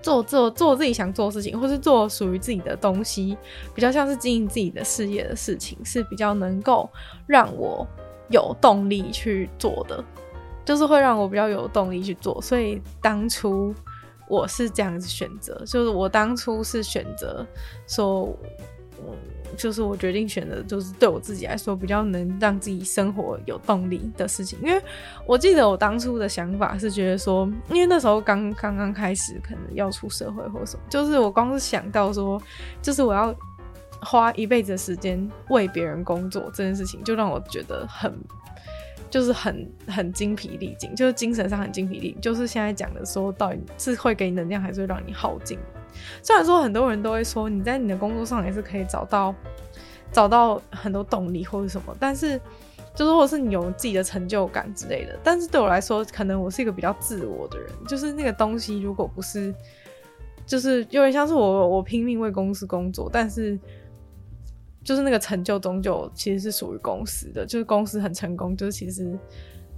[0.06, 3.36] 做做做自己想做的事情，或是做属于自己的东西，
[3.74, 6.88] 比较像是经营自己的事业的事情，是比较能够
[7.26, 7.88] 让我
[8.30, 10.04] 有动力去做的，
[10.64, 12.40] 就是会让我比较有动力去做。
[12.40, 13.74] 所以当初
[14.28, 17.44] 我是这样子选择，就是我当初是选择
[17.88, 18.30] 说，
[19.56, 24.60] 就是我决定选择，就是对我自己来说比较能让自己生活有动力的事情。
[24.62, 24.82] 因为
[25.26, 32.42] 我记得我当初的想法是觉得说，因为那时候刚刚刚开始，可能要出社会或什么，就是我光是想到说，
[32.82, 33.36] 就是我要
[34.02, 38.14] 花一辈子的时间为别人工作这件事情，就让我觉得很，
[39.10, 42.18] 就是很很精疲力尽，就是精神上很精疲力。
[42.22, 45.58] 就是现在讲的说，到底是会给你能量，还是会让你耗尽？
[46.24, 49.34] 虽然说很多人都会说你在你的工作上也是可以找到
[50.12, 52.40] 找到很多动力或者什么，但是
[52.96, 55.18] 就是或者是你有自己的成就感之类的。
[55.24, 59.54] 但是对我来说，可能我是一个比较自我的人，就是那个东西如果不是，
[60.46, 63.60] 就是有点像是我我拼命为公司工作，但是
[64.84, 69.18] 就是那个成就终究其实是属于公司的，就是公司很成功，就是其实。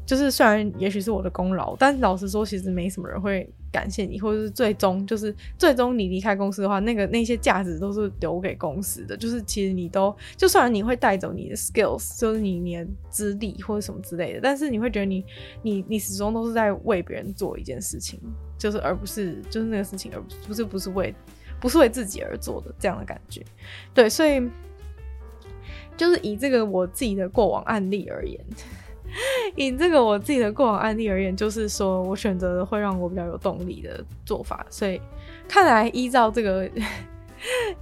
[0.05, 9.15] 就是虽然也许是我的功劳，但老实说，其实没什么人会感谢你，或者是最终就是最终你离开公司的话，那个那些价值都是留给公司的。
[9.15, 15.23] 就是其实你都，就算你会带走你的 skills，就是你你的资历或者什么之类的，但是你会觉得你
[15.61, 18.19] 你你始终都是在为别人做一件事情，
[18.57, 21.13] 就是而不是就是那个事情，而不是不是为
[21.59, 23.43] 不是为自己而做的这样的感觉。
[23.93, 24.41] 对，所以
[25.95, 28.39] 就是以这个我自己的过往案例而言。
[29.55, 34.99] 以这个我自己的过往案例而言，就是说我选择的会让我比较有动力的做法，所以
[35.47, 36.69] 看来依照这个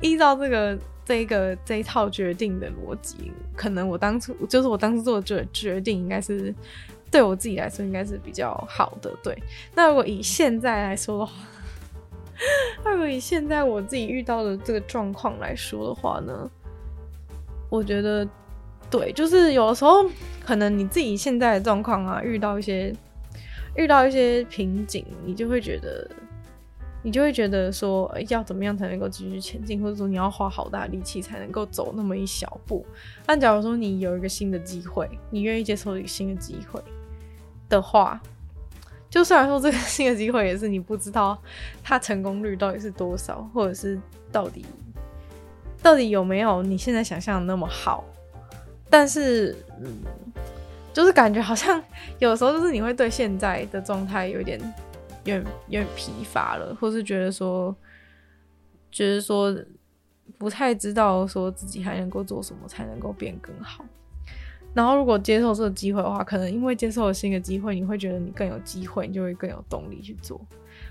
[0.02, 6.54] 依照这个这一个这一套决定的逻辑，可能我当初就是我当初做的决决定，应该是
[7.10, 9.12] 对我自己来说应该是比较好的。
[9.24, 9.38] 对，
[9.74, 11.34] 那如果以现在来说的话，
[12.84, 16.50] 那如果以现在我自己遇到的这个状况来说的话呢，
[17.70, 18.28] 我觉得。
[18.90, 20.06] 对，就是有的时候
[20.46, 22.96] 可能你自己现在的状况啊，遇到一些
[23.76, 26.10] 遇到一些瓶颈，你就会觉得，
[27.04, 32.86] 你就会觉得说，欸，要怎么样才能够继续前进，或者说你要花好大力气才能够走那么一小步。
[33.26, 36.82] 但假如说你有一个新的机会，你愿意接受一个新的机会
[37.68, 38.22] 的话，
[39.10, 41.38] 就虽然说这个新的机会也是你不知道
[41.84, 44.00] 它成功率到底是多少，或者是
[44.32, 44.64] 到底
[45.82, 48.06] 到底有没有你现在想象的那么好。
[48.90, 49.88] 但是，嗯，
[50.94, 51.82] 就是感觉好像
[52.20, 54.60] 有时候就是你会对现在的状态有点、
[55.24, 57.76] 有点、有点疲乏了，或是觉得说，
[58.92, 59.56] 觉得说
[60.38, 63.84] 不太知道说自己还能够做什么才能够变更好。
[64.74, 70.40] 然后如果接受这个机会的话，可能因为接受了新的机会，你会觉得你更有机会，你就会更有动力去做。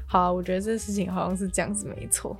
[0.06, 2.34] 好，我觉得这事情好像是这样子没错，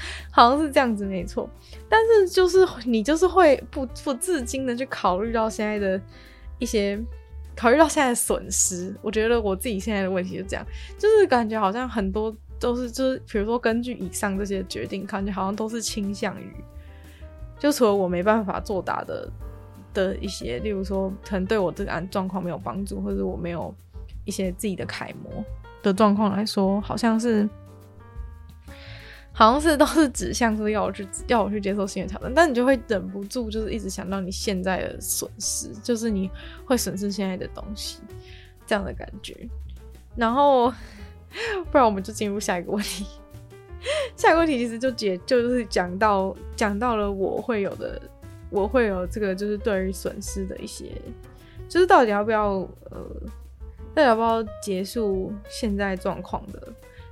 [0.30, 1.48] 好像是这样子没错。
[1.88, 6.00] 但是就是你就是会不不自禁的去考虑到现在的
[6.58, 6.98] 一些，
[7.56, 8.94] 考虑到现在的损失。
[9.02, 10.64] 我觉得我自己现在的问题是这样，
[10.98, 16.52] 就是感觉好像很多都是就是比如说根据以上这些决定，感觉好像都是倾向于，
[17.58, 19.30] 就除了我没办法作答的
[19.94, 23.74] 的一些，例如说可能对我这个状况没有帮助，或者我没有
[24.24, 25.44] 一些自己的楷模
[25.82, 27.48] 的状况来说，好像是，
[29.38, 36.28] 好像是都是指向说要我去要我去接受新的挑战，但你就会忍不住就是一直想到你现在的损失，就是你
[36.64, 38.00] 会损失现在的东西
[38.66, 39.48] 这样的感觉。
[40.16, 40.74] 然后，
[41.70, 43.06] 不然我们就进入下一个问题。
[44.16, 48.02] 下一个问题其实就解就是讲到讲到了我会有的，
[48.50, 50.90] 我会有这个就是对于损失的一些，
[51.68, 53.06] 就是到底要不要呃。
[53.94, 56.62] 到底要不要结束现在状况的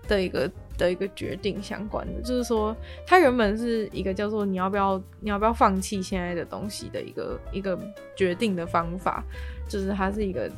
[0.07, 7.79] 的一个的一个决定相关的，就是说，它原本是一个叫做你要不要你要不要放弃现在的东西的一个一个
[8.15, 9.25] 决定的方法，
[9.69, 10.51] 就是它是一个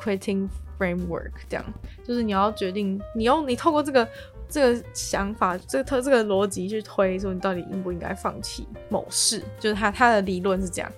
[0.00, 0.48] quitting
[0.78, 1.64] framework，这样，
[2.02, 4.08] 就是你要决定你用你透过这个
[4.48, 10.92] 这个想法，这个这个逻辑去推说你到底应不应该放弃某事，就是它它的理论是这样，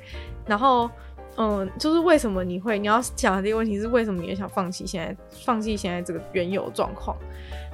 [0.47, 0.91] 然后。
[1.37, 7.17] 嗯，就是为什么你会你要想的这个问题是为什么你也想放弃现在放弃现在这个原有状况？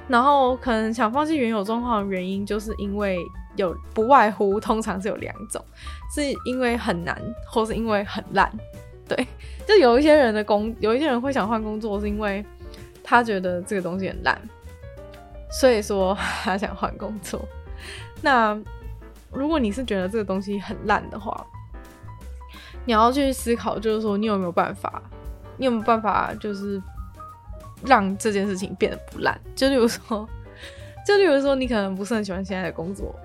[0.07, 3.17] 然后可能想放弃原有状况的原因，就是因为
[3.55, 5.63] 有不外乎通常是有两种，
[6.13, 7.17] 是因为很难，
[7.49, 8.51] 或是因为很烂。
[9.07, 9.27] 对，
[9.65, 12.43] 就有一些人的工，有一些人会想换工作，是因为
[13.01, 14.37] 他觉得这个东西很烂，
[15.49, 17.41] 所以说他想换工作。
[18.21, 18.59] 那
[19.31, 21.45] 如果你是觉得这个东西很烂的话，
[22.85, 25.01] 你要去思考，就是说你有没有办法，
[25.57, 26.81] 你有没有办法，就是
[27.85, 29.39] 让这件事情变得不烂。
[29.55, 30.27] 就例如说，
[31.05, 33.15] 就例如说，你可能不是很喜欢现在的工作，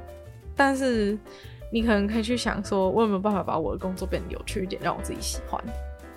[0.55, 1.19] 但是
[1.73, 5.63] 你可能可以去想说，我有没有办法把我的工作变得有趣一点，让我自己喜欢。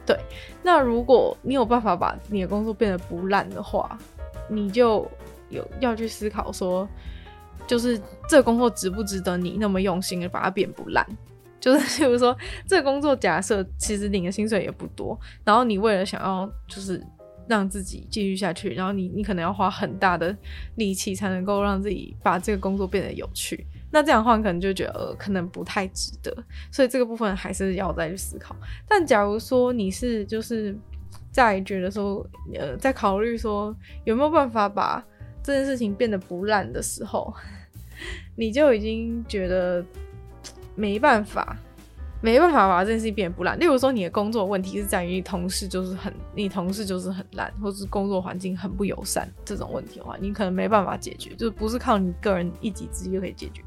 [0.05, 0.17] 对，
[0.63, 3.97] 那如果你有办法把你的工作变得不烂的话，
[4.47, 5.09] 你就
[5.49, 6.87] 有要去思考说，
[7.67, 11.05] 就是这工作值不值得你那么用心的把它变不烂。
[11.61, 12.35] 就是， 比如说，
[12.67, 17.01] 这个工作假设其实领的薪水也不多，然后你为了想要就是
[17.47, 20.35] 让自己继续下去，然后你你可能要花很大的
[20.75, 26.35] 力气才能够让自己把这个工作变得有趣，那这样的话可能就觉得，呃，可能不太值得，
[26.71, 28.55] 所以这个部分还是要再去思考。
[28.89, 30.75] 但假如说你是就是
[31.31, 35.05] 在觉得说，呃，在考虑说有没有办法把
[35.43, 37.31] 这件事情变得不烂的时候，
[38.35, 39.85] 你就已经觉得。
[40.81, 41.55] 没办法，
[42.21, 43.59] 没办法把这件事情变得不烂。
[43.59, 53.61] 例如说，你的工作问题是在于你同事就是很，你同事就是很烂，或是工作环境很不友善这种问题的话，你可能没办法解决，就是不是靠你个人一己之力就可以解决。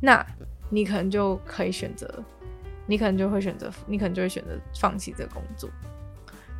[0.00, 0.24] 那
[0.70, 2.08] 你可能就可以选择，
[2.86, 5.68] 你可能就会选择，你可能就会选择放弃这个工作。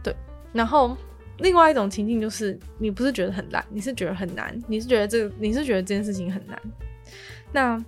[0.02, 0.14] 对，
[0.52, 0.94] 然后
[1.38, 6.60] 另外一种情境就是，你不是觉得很烂，你是觉得很难，你是觉得这个，你是觉得这件事情很难。
[7.52, 7.82] 那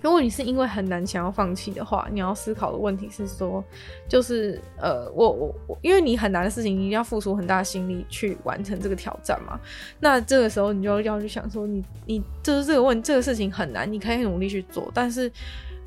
[0.00, 3.62] 如果你是因为很难想要放弃的话，你要思考的问题是说，
[4.08, 9.58] 就是呃，我我我，因为你很难的事情，你一定要付出很大心力去完成这个挑战嘛。
[9.98, 15.30] 那这个时候你就要去想说你，你你就是这个问这个事情很难，你可以努力去做，但是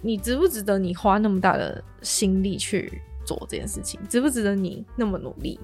[0.01, 3.97] 你值不值得你花那么大的心力去做这件事情？
[4.09, 5.57] 值不值得你那么努力？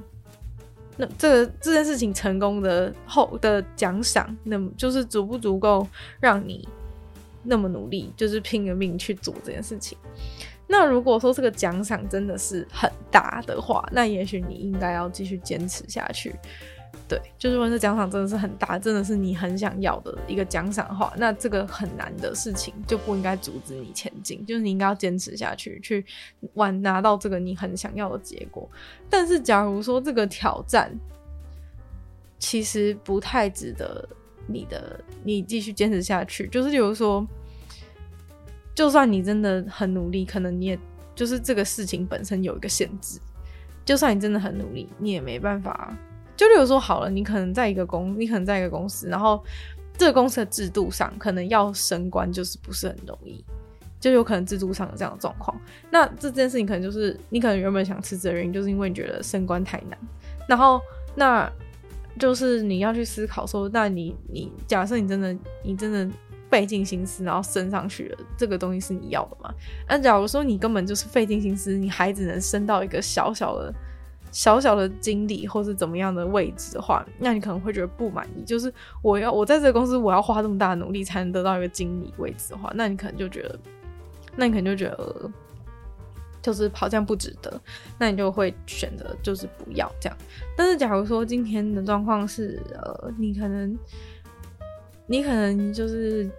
[0.95, 5.86] 那这个这件事情成功的后的奖赏，那么就是足不足够
[6.22, 6.66] 让你？
[7.48, 9.98] 那么努力，就是拼了命去做这件事情。
[10.68, 16.36] 那如果说这个奖赏真的是很大的话，那也许你应该要继续坚持下去。
[17.08, 26.06] 对，就是如果这奖赏真的是很大，真的是你很想要的一个奖赏的话，那这个很难的事情就不应该阻止你前进，就是你应该要坚持下去，去
[26.56, 28.70] 完拿到这个你很想要的结果。
[29.10, 30.93] 但是，假如说这个挑战
[32.39, 34.08] 其实不太值得。
[34.50, 37.28] 你的你继续坚持下去，就是比如说，
[38.78, 40.78] 就算你真的很努力，可能你也
[41.16, 43.20] 就是这个事情本身有一个限制。
[43.84, 45.98] 就算你真的很努力，你也没办法。
[46.36, 49.44] 就例如说好了，你可能在一个公，你可能在一个公司，然后
[49.98, 53.44] 这个公司的制度上可能要升官就是不是很容易，
[54.00, 55.60] 就有可能制度上有这样的状况。
[55.90, 59.98] 那这件事情可能就是你可能原本想辞职的原因，就是因为你觉得升官太难。
[60.48, 60.80] 然后
[61.16, 61.52] 那。
[62.20, 66.10] 就是你要去思考说，那你你假设你真的你真的
[66.50, 69.54] 费尽心思，然后升上去了，这个东西是你要的吗？
[69.88, 73.74] 那假如说你根本就是费尽心思，你还只能升到一个小小的
[74.32, 78.43] 小小的经理或是怎么样的位置的话，那你可能会觉得不满意。
[78.43, 78.72] 就是
[79.02, 83.60] 我要我在这个公司，我要花这么大的努力才能得到一个经理位置的话，那你可能就觉得，
[84.36, 85.32] 那你可能就觉得，
[86.41, 87.60] 就是好像不值得。
[87.98, 90.18] 那你就会选择就是不要这样。
[90.56, 93.78] 但是假如说今天的状况是，呃，你可能，
[95.08, 96.30] 你可能就是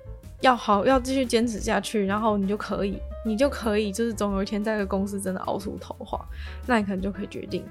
[0.41, 2.99] 要好要继续坚持下去，然后你就可以。
[3.25, 6.25] 你就可以，就是总有一天在这个公司真的熬出头的话，
[6.67, 7.63] 那你可能就可以决定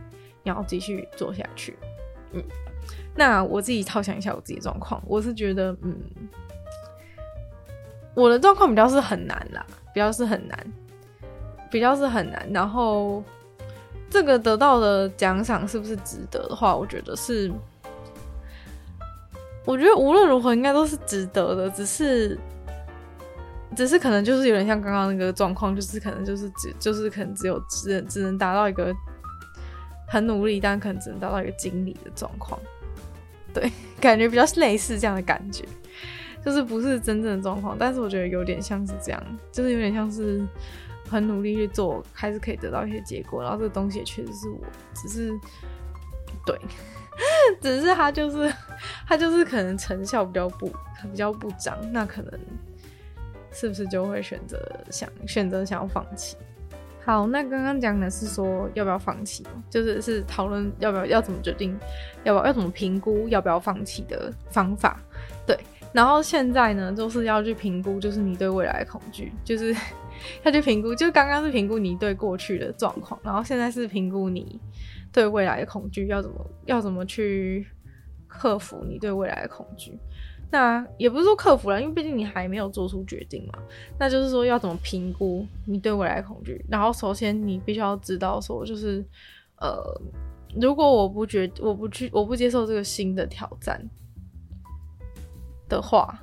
[0.44, 1.76] 你要继续做下去。
[2.34, 2.44] 嗯，
[3.16, 5.98] 那我自己套想一下我自己状况，我是觉得，嗯，
[8.14, 10.74] 我的状况比较是很难啦，比较是很难，
[11.72, 12.48] 比较是很难。
[12.54, 13.24] 然后
[14.10, 17.52] 这个得到的奖赏是不是值得的话，我觉得是，
[19.68, 22.40] 我觉得无论如何应该都是值得的，只是。
[23.76, 28.92] 只是可能就是有点像刚刚那个状况，就是可能就是只就是可能只有只能只能达到一个
[30.08, 32.60] 很努力，但可能只能达到一个经理的状况。
[33.54, 35.64] 对，感觉比较类似这样的感觉，
[36.44, 40.44] 就是不是真正的状况，但是我觉得有点像是这样，就是有点像是
[41.08, 43.44] 很努力去做，还是可以得到一些结果。
[43.44, 44.60] 然后这个东西也确实是我，
[44.96, 45.32] 只是
[46.48, 46.60] 对，
[47.62, 48.54] 只是他就是
[49.08, 50.68] 他就是可能成效比较不
[51.12, 52.40] 比较不彰，那可能。
[53.50, 54.62] 是不是就会选择
[54.92, 56.38] 想选择想要放弃？
[57.04, 61.76] 好，那刚刚讲的是说要不要放弃，就是是讨论要不要要怎么决定，
[62.24, 65.00] 要不要要怎么评估要不要放弃的方法。
[65.48, 65.58] 对，
[65.92, 69.76] 然后现在呢，就是要去评估，就是你对未来的恐惧，就是
[70.44, 74.60] 要去评估，就刚刚是评估你对过去的状况，然后现在是评估你
[75.12, 77.68] 对未来的恐惧，要怎么要怎么去
[78.28, 79.98] 克服你对未来的恐惧。
[80.50, 83.60] 那也不是说克服了，因为毕竟你还没有做出决定嘛。
[84.00, 86.64] 那就是说要怎么评估你对未来的恐惧？
[86.70, 89.04] 然后首先你必须要知道说，就是
[89.58, 89.84] 呃，
[90.56, 93.86] 如果我不决，我不去，我不接受这个新的挑战
[95.68, 96.18] 的话，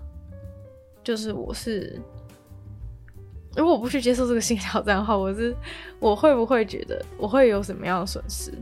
[1.02, 2.00] 就是我是，
[3.56, 5.54] 如果我不去接受这个新的挑战的话，我是
[6.00, 8.52] 我会不会觉得我会有什么样的损失？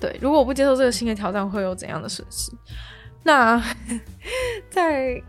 [0.00, 2.50] 对，如果我不接受这个新的挑战，会有怎样的损失？
[3.22, 3.62] 那
[4.70, 5.22] 在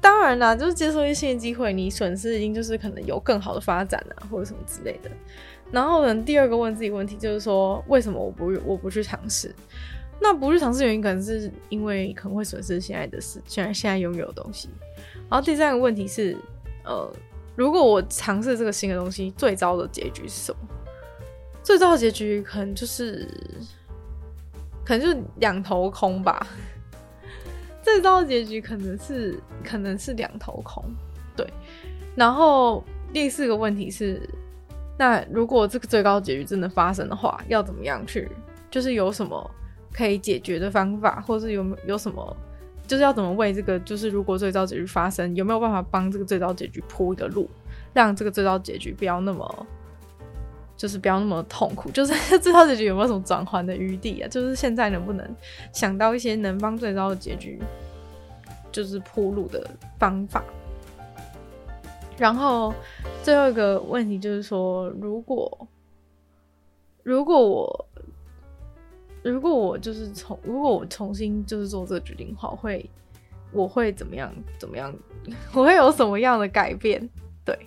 [0.00, 5.10] 当然啦，就是接受一些新的机会，你损失一定就是可能有更好的发展啊，或者什么之类的。
[5.70, 9.54] 然后呢，第二个问自己问题就是说，为什么我不我不去尝试？
[10.20, 14.70] 那不去尝试原因可能是因为可能会损失现在的事，现在现在拥有的东西。
[15.30, 16.36] 然后第三个问题是，
[16.84, 17.12] 呃，
[17.56, 20.58] 如果我尝试这个新的东西，最糟的结局是什么？
[21.62, 23.28] 最糟的结局可能就是。
[24.84, 26.46] 可能就两头空吧，
[27.84, 30.82] 最糟的结局可能是可能是两头空，
[31.36, 31.46] 对。
[32.16, 34.18] 然后第四个问题是，
[34.98, 38.30] 那如果这个最高结局真的发生的话，要怎么样去？
[38.70, 39.50] 就是有什么
[39.92, 42.34] 可以解决的方法，或是有有什么，
[42.88, 47.48] 就是要怎么为这个，就是如果最糟结局发生，有没有办法帮这个最糟结局铺一个路，
[47.92, 49.66] 让这个最糟结局不要那么。
[50.76, 54.28] 就是不要那么痛苦， 就是最糟结局有没有什么转圜的余地啊？
[54.28, 55.28] 就是现在能不能
[55.72, 57.58] 想到一些能帮最糟的结局
[58.70, 59.68] 就是铺路的
[59.98, 60.44] 方法？
[62.16, 62.72] 然后
[63.24, 65.66] 最后一个问题就是说，如果
[67.02, 67.87] 如果我
[69.28, 72.90] 如果我就是重如果我重新就是做这个决定的话，我会
[73.52, 74.32] 我会怎么样？
[74.58, 74.94] 怎么样？
[75.52, 77.08] 我会有什么样的改变？
[77.44, 77.58] 对，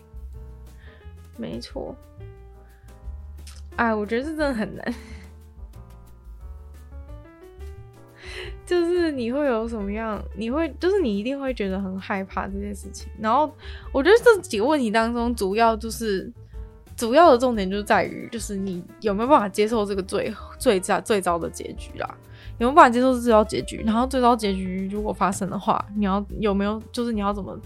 [1.37, 1.95] 没错。
[3.75, 4.93] 哎，我觉得这真的很难，
[8.65, 10.23] 就是你会有什么样？
[10.35, 13.09] 你会就是你一定会觉得很害怕这件事情。
[13.19, 13.51] 然后
[13.91, 16.31] 我觉得这几个问题当中，主要就是
[17.01, 22.07] 主要的重点就是在于，就是你有没有办法接受这个最最糟最糟的结局啦？
[22.59, 23.81] 有没有办法接受这最糟结局？
[23.83, 27.59] 然后最糟结局如果发生的话，你要有没有就是你要怎么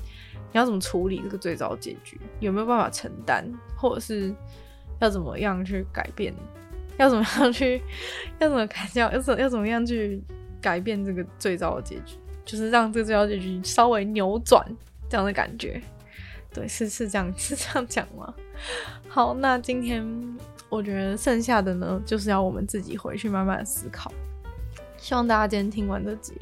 [0.53, 2.17] 你要怎么处理这个最糟结局？
[2.39, 4.33] 有没有办法承担，或者是？
[5.01, 6.33] 要怎么样去改变？
[6.97, 7.81] 要怎么样去？
[8.39, 9.11] 要怎么改掉？
[9.11, 10.23] 要怎要怎么样去
[10.61, 12.15] 改变这个最糟的结局？
[12.45, 14.65] 就是让这个最糟结局稍微扭转
[15.09, 15.81] 这样的感觉。
[16.56, 18.34] 对，是是这样 是这样讲吗？
[19.10, 20.03] 好，那今天
[20.70, 24.10] 我觉得剩下的呢，就是要我们自己回去慢慢思考。
[24.97, 26.34] 希望大家今天听完这集，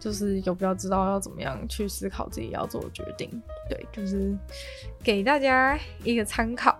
[0.00, 3.30] 就是有比较知道要怎么样去思考自己要做的决定。
[3.70, 4.36] 对，就是
[5.02, 6.76] 给大家一个参考。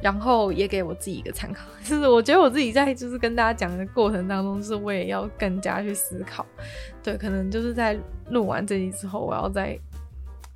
[0.00, 6.44] 然后也给我自己一个参考， 就是我觉得我自己在就是跟大家讲的过程当中，是我也要更加去思考，
[7.04, 7.96] 对，可能就是在
[8.30, 9.78] 录完这集之后，我要再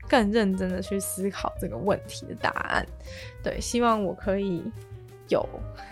[0.08, 2.86] 更认真的去思考这个问题的答案，
[3.42, 4.62] 对，希望我可以
[5.28, 5.46] 有，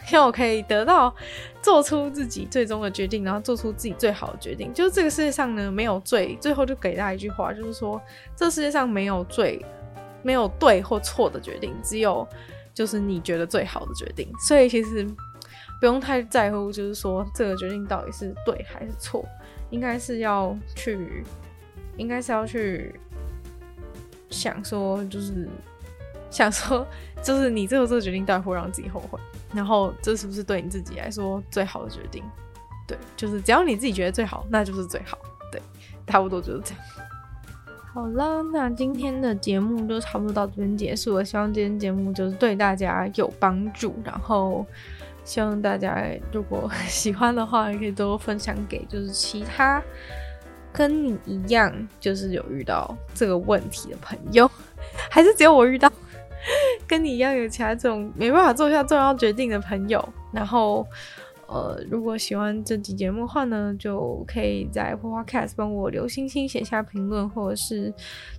[0.07, 1.15] 希望我可以得到
[1.61, 4.73] 做出自己最终的决定，然后做出自己最好的决定。
[4.73, 8.01] 就是这个世界上呢，没有最，最后就给大家一句话，就是说，
[8.37, 9.65] 这世界上没有最，
[10.23, 12.27] 没有对或错的决定，只有
[12.73, 14.29] 就是你觉得最好的决定。
[14.47, 15.05] 所以其实
[15.81, 19.27] 不用太在乎，就是说这个决定到底是对还是错，
[19.71, 21.25] 应该是要去，
[21.97, 22.95] 应该是要去
[24.31, 25.49] 想说，就是。
[26.31, 26.85] 想说，
[27.23, 29.17] 就是你最后这个决定，到底会让自己后悔？
[29.55, 32.25] 然后这是不是对你自己来说最好的决定？
[32.89, 35.17] 对，就是只要你自己觉得最好，那就是最好。
[35.53, 35.63] 对，
[36.09, 36.85] 差不多就是这样。
[37.93, 41.25] 好了，那今天的节目就差不多到这边结束了。
[41.25, 44.67] 希望今天节目就是对大家有帮助，然后
[45.23, 49.81] 希望大家如果 喜欢的话，也可以多多分享给就是其他
[50.75, 54.51] 跟你一样就是有遇到这个问题的朋友，
[55.09, 55.91] 还是只有我遇到？
[56.87, 60.87] 跟你一样有其他这种没办法做下重要决定的朋友，然后，
[61.49, 67.93] 呃，如果喜欢这集节目的话呢，就可以在 Podcast 帮我留星星、写下评论，或者是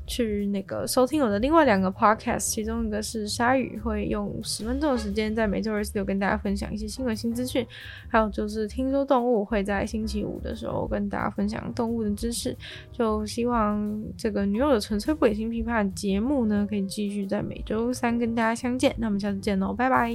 [0.08, 7.66] 去那个收听我的另外两个 Podcast，其中一个是鲨鱼，会用十分钟的时间在每周二、四、六跟大家分享一些新闻、新资讯，
[8.08, 12.56] 还有就是听说动物会在星期五的时候跟大家分享动物的知识。
[12.92, 18.96] 就希望这个女友的纯粹不理性批判节目呢，可以继续在每周三跟大家相见。
[18.98, 20.12] 那我们下次见喽，拜拜。